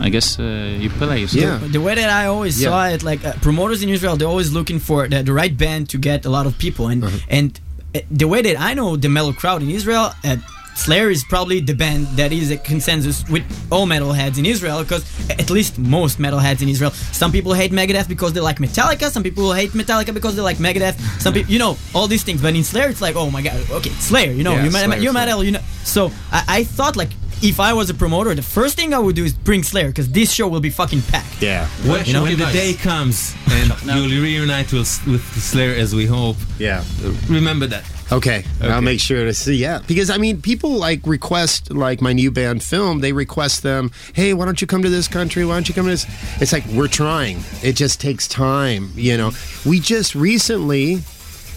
[0.00, 0.44] I guess uh,
[0.82, 1.26] you play.
[1.26, 1.58] So Yeah.
[1.76, 2.68] the way that I always Yeah.
[2.70, 5.88] saw it, like uh, promoters in Israel, they're always looking for the, the right band
[5.90, 7.18] to get a lot of people, and Uh-huh.
[7.38, 7.48] and
[7.94, 10.36] uh, the way that I know the metal crowd in Israel, uh,
[10.74, 15.04] Slayer is probably the band that is a consensus with all metalheads in Israel, because
[15.30, 16.90] at least most metalheads in Israel.
[16.90, 19.10] Some people hate Megadeth because they like Metallica.
[19.10, 20.98] Some people hate Metallica because they like Megadeth.
[21.20, 22.40] Some people, you know, all these things.
[22.42, 25.12] But in Slayer, it's like, oh my god, okay, Slayer, you know, Yeah, Slayer, you're
[25.12, 25.26] Slayer.
[25.26, 25.60] metal, you know.
[25.84, 27.10] So I, I thought like
[27.42, 30.08] if I was a promoter, the first thing I would do is bring Slayer because
[30.10, 31.42] this show will be fucking packed.
[31.42, 31.66] Yeah.
[31.86, 32.22] When, You know?
[32.22, 36.84] when the day comes and you'll reunite with, with Slayer as we hope, Yeah.
[37.28, 37.84] remember that.
[38.12, 38.44] Okay.
[38.60, 39.54] I'll make sure to see.
[39.56, 43.00] Yeah, because I mean, people like request like my new band Philm.
[43.00, 43.90] They request them.
[44.12, 45.46] Hey, why don't you come to this country?
[45.46, 46.06] Why don't you come to this?
[46.40, 47.38] It's like we're trying.
[47.62, 48.90] It just takes time.
[48.96, 49.30] You know,
[49.64, 51.00] we just recently.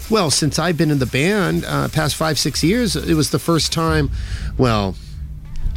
[0.08, 3.38] Well, since I've been in the band, uh, past five six years, it was the
[3.40, 4.10] first time.
[4.56, 4.94] Well,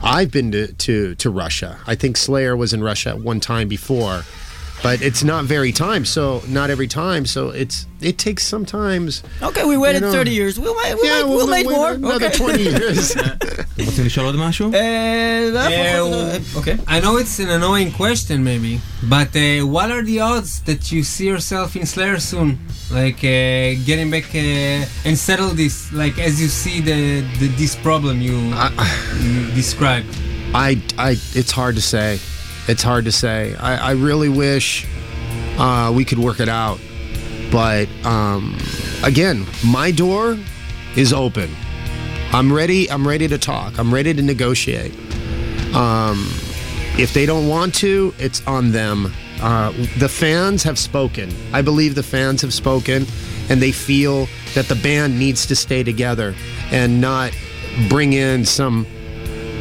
[0.02, 1.80] I've been to, to to Russia.
[1.86, 4.24] I think Slayer was in Russia at one time before,
[4.82, 6.05] but it's not very time.
[6.05, 7.24] So not every time.
[7.26, 9.22] So it's it takes sometimes.
[9.43, 10.12] Okay, we waited know.
[10.12, 10.59] 30 years.
[10.61, 11.93] We'll, ma- we'll, Yeah, make, we'll, we'll make wait more.
[11.93, 12.37] another okay.
[12.37, 13.16] 20 years.
[13.74, 14.70] אתם רוצים לשאול עוד משהו?
[14.72, 16.76] Uh, okay.
[16.87, 21.03] I know it's an annoying question, maybe, but uh, what are the odds that you
[21.03, 22.59] see yourself in Slayer soon?
[22.91, 26.99] Like uh, getting back uh, and settle this, like as you see the,
[27.41, 28.37] the this problem you,
[29.24, 30.12] you described.
[30.55, 31.11] I, I,
[31.41, 32.20] it's hard to say.
[32.70, 33.55] It's hard to say.
[33.55, 34.86] I, I really wish
[35.57, 36.80] uh, we could work it out,
[37.51, 38.55] but um,
[39.03, 40.38] again, my door
[40.95, 41.49] is open.
[42.32, 42.88] I'm ready.
[42.91, 43.80] I'm ready to talk.
[43.80, 44.93] I'm ready to negotiate.
[45.74, 46.30] Um,
[46.95, 49.11] if they don't want to, it's on them.
[49.41, 51.34] Uh, the fans have spoken.
[51.51, 53.07] I believe the fans have spoken,
[53.49, 56.36] and they feel that the band needs to stay together
[56.72, 57.36] and not
[57.89, 58.86] bring in some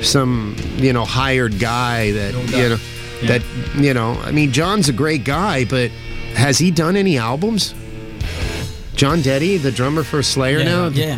[0.02, 2.78] some you know hired guy that you know
[3.26, 3.42] that
[3.76, 4.12] you know.
[4.22, 5.90] I mean, John's a great guy, but
[6.34, 7.74] has he done any albums?
[8.94, 11.16] John Dette, the drummer for Slayer Yeah, now, yeah.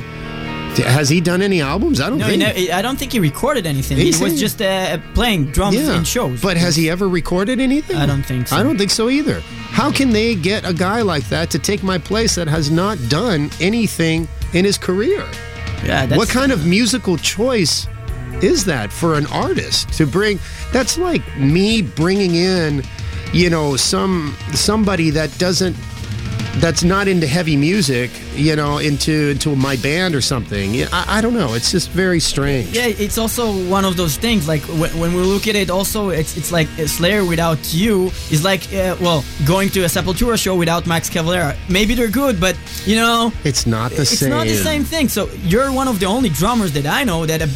[0.90, 1.98] has he done any albums?
[2.00, 2.70] I don't No, think.
[2.70, 3.96] I don't think he recorded anything.
[3.96, 6.42] He He's was just uh, playing drums yeah, in shows.
[6.42, 7.96] But has he ever recorded anything?
[7.96, 8.56] I don't think so.
[8.56, 9.40] I don't think so either.
[9.70, 12.98] How can they get a guy like that to take my place that has not
[13.08, 15.26] done anything in his career?
[15.82, 17.86] yeah, that's, what kind of musical choice
[18.42, 20.38] is that for an artist to bring?
[20.72, 22.82] That's like me bringing in,
[23.32, 25.76] you know, some somebody that doesn't
[26.58, 30.82] that's not into heavy music, you know, into into my band or something.
[30.92, 31.54] I, I don't know.
[31.54, 32.76] It's just very strange.
[32.76, 34.48] Yeah, it's also one of those things.
[34.48, 38.42] Like when, when we look at it, also it's it's like Slayer without you is
[38.44, 41.56] like uh, well going to a Sepultura show without Max Cavalera.
[41.68, 44.32] Maybe they're good, but you know It's not the it's same.
[44.32, 45.08] It's not the same thing.
[45.08, 47.46] So you're one of the only drummers that I know that a,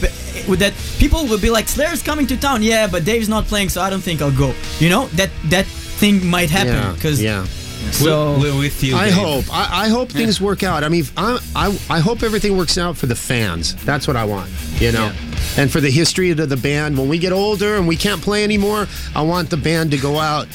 [0.57, 2.63] that people will be like Slayer's coming to town.
[2.63, 4.55] Yeah, but Dave's not playing, so I don't think I'll go.
[4.79, 7.47] You know that that thing might happen Yeah, because yeah.
[7.93, 8.97] So We're with you.
[8.97, 9.15] I Dave.
[9.15, 9.45] hope.
[9.53, 10.85] I, I hope things work out.
[10.85, 13.75] I mean, I, I I hope everything works out for the fans.
[13.85, 14.51] That's what I want.
[14.81, 15.13] You know,
[15.57, 16.99] and for the history of the band.
[16.99, 20.19] When we get older and we can't play anymore, I want the band to go
[20.19, 20.49] out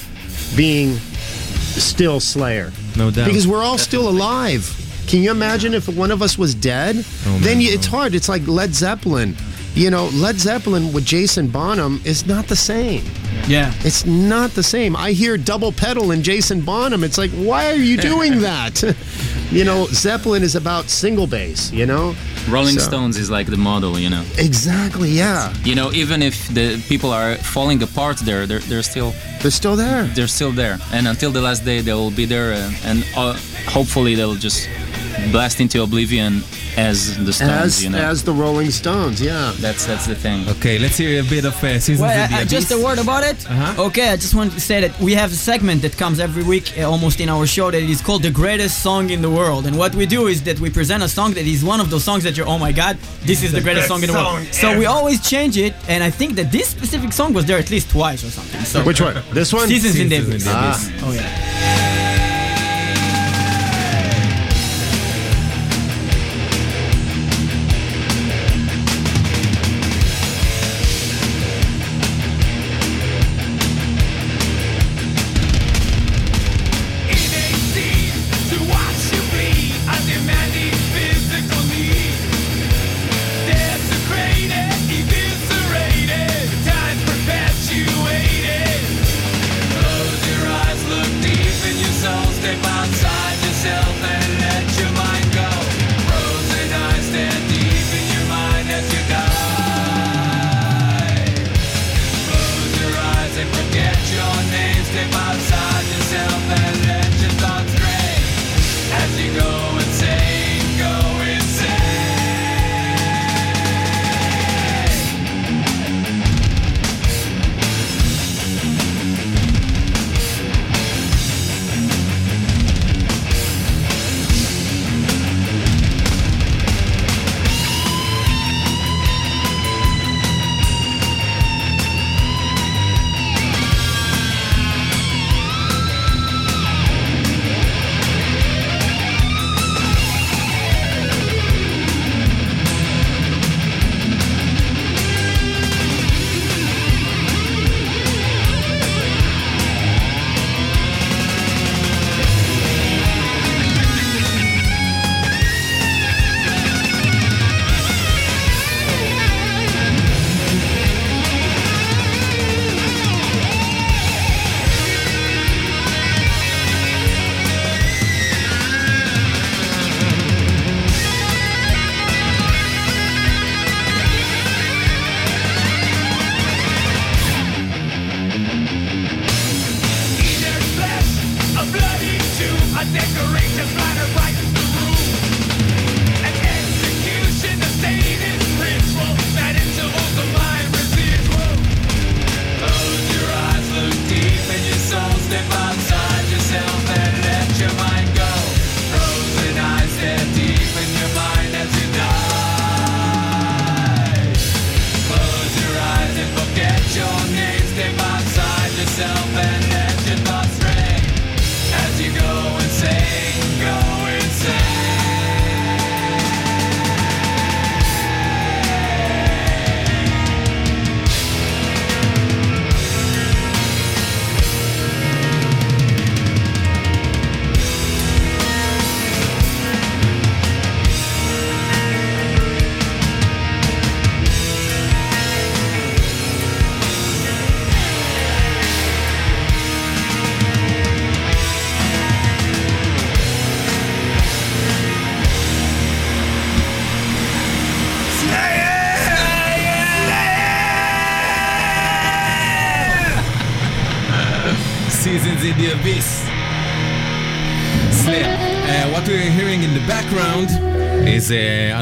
[0.55, 2.71] being still Slayer.
[2.97, 3.27] No doubt.
[3.27, 4.75] Because we're all still alive.
[5.07, 6.97] Can you imagine if one of us was dead?
[7.25, 8.13] Oh, then you, it's hard.
[8.13, 9.36] It's like Led Zeppelin.
[9.80, 13.03] You know, Led Zeppelin with Jason Bonham is not the same.
[13.47, 13.71] yeah.
[13.86, 14.93] It's not the same.
[15.07, 17.01] I hear double pedal in Jason Bonham.
[17.03, 18.84] It's like, why are you doing that?
[19.51, 22.13] you know, Zeppelin is about single bass, you know?
[22.49, 24.23] Rolling So- Stones is like the model, you know.
[24.38, 25.53] Exactly, yeah.
[25.63, 29.77] You know, even if the people are falling apart there, they're, they're still They're still
[29.77, 30.03] there.
[30.13, 33.34] they're still there, and until the last day they will be there, uh, and uh,
[33.69, 34.67] hopefully they'll just
[35.32, 36.41] blast into oblivion
[36.80, 37.51] as the Stones.
[37.51, 39.53] As, you know, as the Rolling Stones, yeah.
[39.59, 40.47] that's that's the thing.
[40.49, 42.99] Okay, let's hear a bit of uh, Seasons Well, in the uh, just a word
[42.99, 43.38] about it.
[43.49, 43.88] Uh-huh.
[43.88, 46.65] Okay, I just wanted to say that we have a segment that comes every week,
[46.77, 49.65] uh, almost in our show, that is called the greatest song in the world.
[49.67, 52.03] And what we do is that we present a song that is one of those
[52.03, 54.47] songs that you're, oh my god, this is the greatest song in the world.
[54.53, 57.69] So we always change it, and I think that this specific song was there at
[57.69, 58.61] least twice or something.
[58.61, 59.15] So Which one?
[59.34, 59.67] This one?
[59.67, 60.45] Seasons in the Abyss.
[60.47, 61.03] Ah.
[61.03, 61.88] Oh yeah.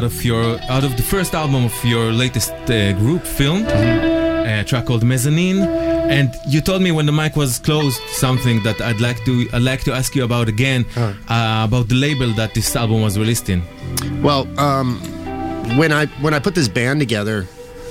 [0.07, 4.85] Of your out of the first album of your latest uh, group Philm, a track
[4.85, 5.59] called Mezzanine.
[6.09, 9.63] And you told me when the mic was closed something that I'd like to I'd
[9.63, 13.49] like to ask you about again uh, about the label that this album was released
[13.49, 13.61] in.
[14.23, 14.97] Well, um,
[15.77, 17.45] when I when I put this band together,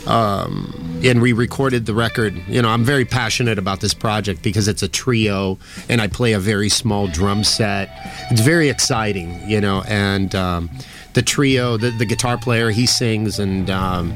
[0.07, 0.73] um,
[1.05, 4.83] and we recorded the record, you know, I'm very passionate about this project because it's
[4.83, 5.59] a trio,
[5.91, 7.91] and I play a very small drum set.
[8.31, 10.71] It's very exciting, you know, and um,
[11.17, 14.15] the trio, the, the guitar player, he sings, and um,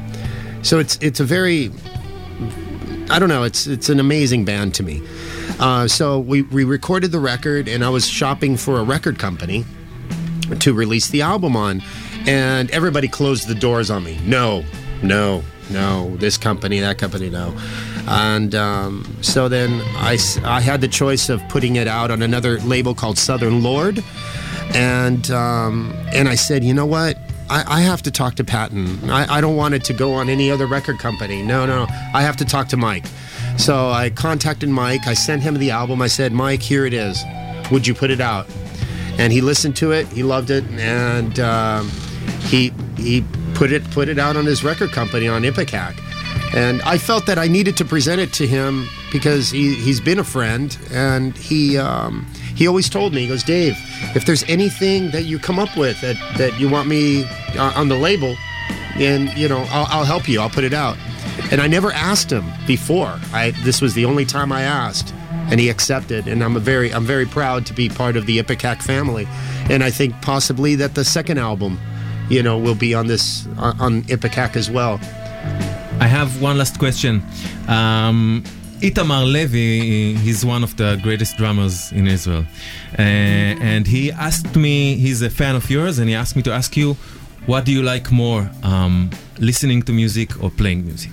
[0.61, 1.71] so it's it's a very
[3.09, 3.43] I don't know.
[3.43, 5.01] It's it's an amazing band to me.
[5.59, 9.65] Uh, so we we recorded the record, and I was shopping for a record company
[10.59, 11.81] to release the album on,
[12.27, 14.19] and everybody closed the doors on me.
[14.23, 14.63] No,
[15.01, 16.15] no, no.
[16.17, 17.57] This company, that company, no.
[18.07, 22.59] And um, so then I, I had the choice of putting it out on another
[22.61, 24.03] label called Southern Lord,
[24.73, 27.17] and um, and I said, you know what?
[27.49, 29.09] I, I have to talk to Patton.
[29.09, 31.43] I, I don't want it to go on any other record company.
[31.43, 33.05] No, no, I have to talk to Mike.
[33.57, 35.05] So I contacted Mike.
[35.05, 36.01] I sent him the album.
[36.01, 37.23] I said, Mike, here it is.
[37.69, 38.47] Would you put it out?
[39.17, 40.07] And he listened to it.
[40.07, 41.89] He loved it, and um,
[42.41, 43.23] he he
[43.53, 45.95] put it put it out on his record company on Ipecac.
[46.53, 50.19] And I felt that I needed to present it to him because he, he's been
[50.19, 52.25] a friend, and he um,
[52.55, 53.77] he always told me, he goes, Dave,
[54.15, 57.23] if there's anything that you come up with that, that you want me
[57.57, 58.35] uh, on the label,
[58.95, 60.41] and you know, I'll, I'll help you.
[60.41, 60.97] I'll put it out.
[61.51, 63.17] And I never asked him before.
[63.33, 65.13] I this was the only time I asked,
[65.49, 66.27] and he accepted.
[66.27, 69.25] And I'm a very I'm very proud to be part of the Ipecac family.
[69.69, 71.79] And I think possibly that the second album,
[72.29, 74.99] you know, will be on this on Ipecac as well.
[76.01, 77.21] I have one last question.
[77.67, 78.43] Um,
[78.81, 82.43] Itamar Levy, he's one of the greatest drummers in Israel.
[82.97, 86.51] Uh, and he asked me, he's a fan of yours, and he asked me to
[86.51, 86.95] ask you,
[87.45, 91.11] what do you like more, um, listening to music or playing music?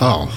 [0.00, 0.32] Oh,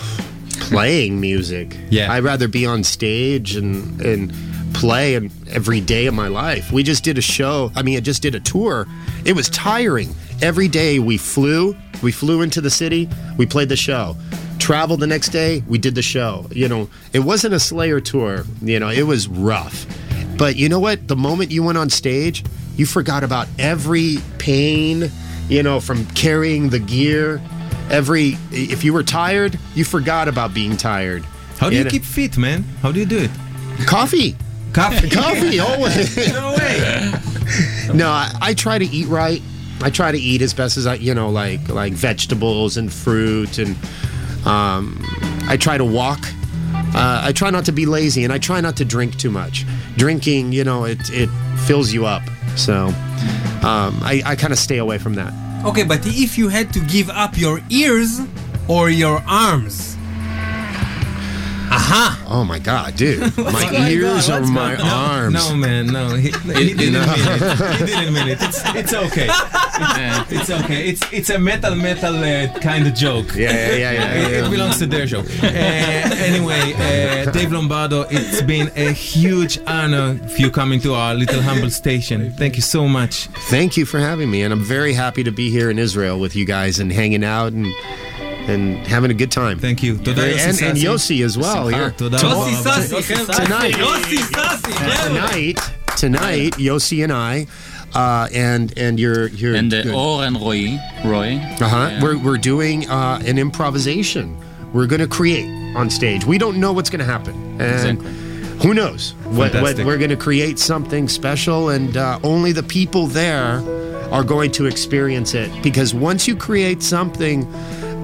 [0.60, 1.78] playing music.
[1.90, 2.12] Yeah.
[2.12, 4.34] I'd rather be on stage and and
[4.74, 6.70] play and every day of my life.
[6.72, 7.72] We just did a show.
[7.76, 8.88] I mean, I just did a tour.
[9.24, 10.14] It was tiring.
[10.42, 14.16] Every day we flew, we flew into the city, we played the show.
[14.60, 16.46] Traveled the next day, we did the show.
[16.52, 18.44] You know, it wasn't a Slayer tour.
[18.62, 19.86] You know, it was rough.
[20.38, 21.08] But you know what?
[21.08, 22.44] The moment you went on stage,
[22.76, 25.10] you forgot about every pain,
[25.50, 27.42] you know, from carrying the gear.
[27.90, 31.24] Every if you were tired, you forgot about being tired.
[31.60, 32.64] How do you And- keep fit, man?
[32.82, 33.32] How do you do it?
[33.86, 34.36] coffee?
[34.74, 35.10] Coffee.
[35.10, 36.18] Coffee always.
[36.34, 37.14] no way.
[37.94, 39.42] no, I, I try to eat right.
[39.86, 43.60] I try to eat as best as I, you know, like like vegetables and fruit,
[43.60, 43.78] and
[44.44, 45.00] um,
[45.48, 46.26] I try to walk.
[46.74, 49.64] Uh, I try not to be lazy, and I try not to drink too much.
[49.96, 51.30] Drinking, you know, it it
[51.68, 52.24] fills you up.
[52.56, 52.88] So
[53.62, 55.32] um, I, I kind of stay away from that.
[55.66, 58.20] Okay, but if you had to give up your ears
[58.68, 59.98] or your arms,
[61.86, 62.26] aha!
[62.28, 63.38] Oh my God, dude!
[63.38, 64.44] My ears on?
[64.44, 65.10] or my going on?
[65.10, 65.34] arms?
[65.34, 66.16] No, man, no.
[66.16, 67.80] He, he didn't mean it.
[67.80, 68.38] He didn't mean it.
[68.42, 69.28] It's, it's okay.
[69.30, 70.90] It's, it's okay.
[70.90, 73.36] It's it's a metal metal uh, kind of joke.
[73.36, 75.20] Yeah, yeah, yeah, yeah, It, it belongs to their show.
[75.20, 81.14] Uh, anyway, uh, Dave Lombardo, it's been a huge honor for you coming to our
[81.14, 82.32] little humble station.
[82.34, 83.28] Thank you so much.
[83.50, 86.36] Thank you for having me, and I'm very happy to be here in Israel with
[86.36, 87.66] you guys and hanging out and
[88.48, 89.60] and having a good time.
[89.60, 89.96] Thank you.
[89.96, 90.14] Yeah.
[90.14, 91.92] And, and Yossi as well here.
[91.92, 93.44] Yossi Sassi.
[93.44, 93.74] Tonight.
[93.74, 95.08] Yossi Sassi.
[95.08, 97.48] Tonight, tonight, Yossi and I.
[97.94, 101.38] Uh, and and your your and uh, Or and Roy Roy.
[101.62, 101.90] Uh huh.
[101.92, 102.04] Yeah.
[102.04, 104.38] We're we're doing uh, an improvisation.
[104.74, 105.46] We're going to create
[105.78, 106.26] on stage.
[106.26, 107.34] We don't know what's going to happen.
[107.62, 108.26] And exactly.
[108.68, 109.12] Who knows?
[109.26, 113.62] What, what, we're going to create something special, and uh, only the people there
[114.12, 115.50] are going to experience it.
[115.64, 117.46] Because once you create something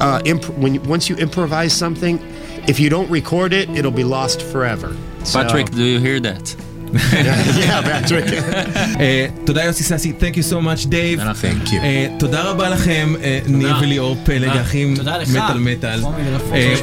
[0.02, 2.20] uh, imp- when you, once you improvise something,
[2.68, 4.95] if you don't record it, it'll be lost forever.
[5.24, 6.56] So- Patrick, do you hear that?
[6.94, 6.98] Yeah,
[7.86, 8.34] Patrick.
[9.00, 11.20] אה, תודה יוסי סאסי, Thank you so much, דייב.
[11.20, 11.24] Thank
[11.70, 11.74] you.
[11.84, 15.00] אה, תודה רבה לכם, אה, ניב וליאור פלג, האחים לך.
[15.36, 16.04] מטאל מטאל.
[16.54, 16.76] אה,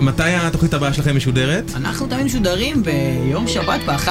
[0.00, 1.72] מתי התוכנית הבאה שלכם משודרת?
[1.76, 4.08] אנחנו תמיד משודרים ביום שבת ב-11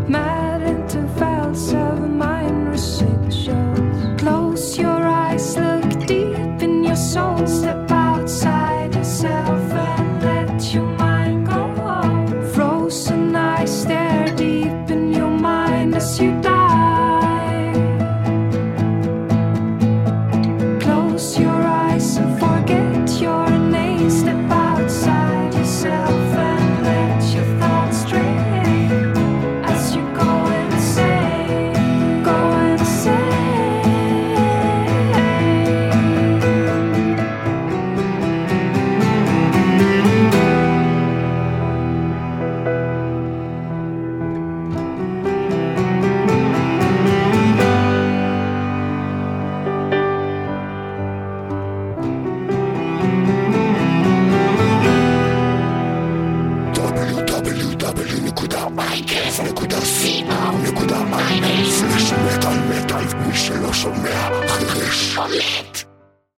[0.09, 2.43] mad intervals of mind.
[7.13, 9.62] Soul, step outside yourself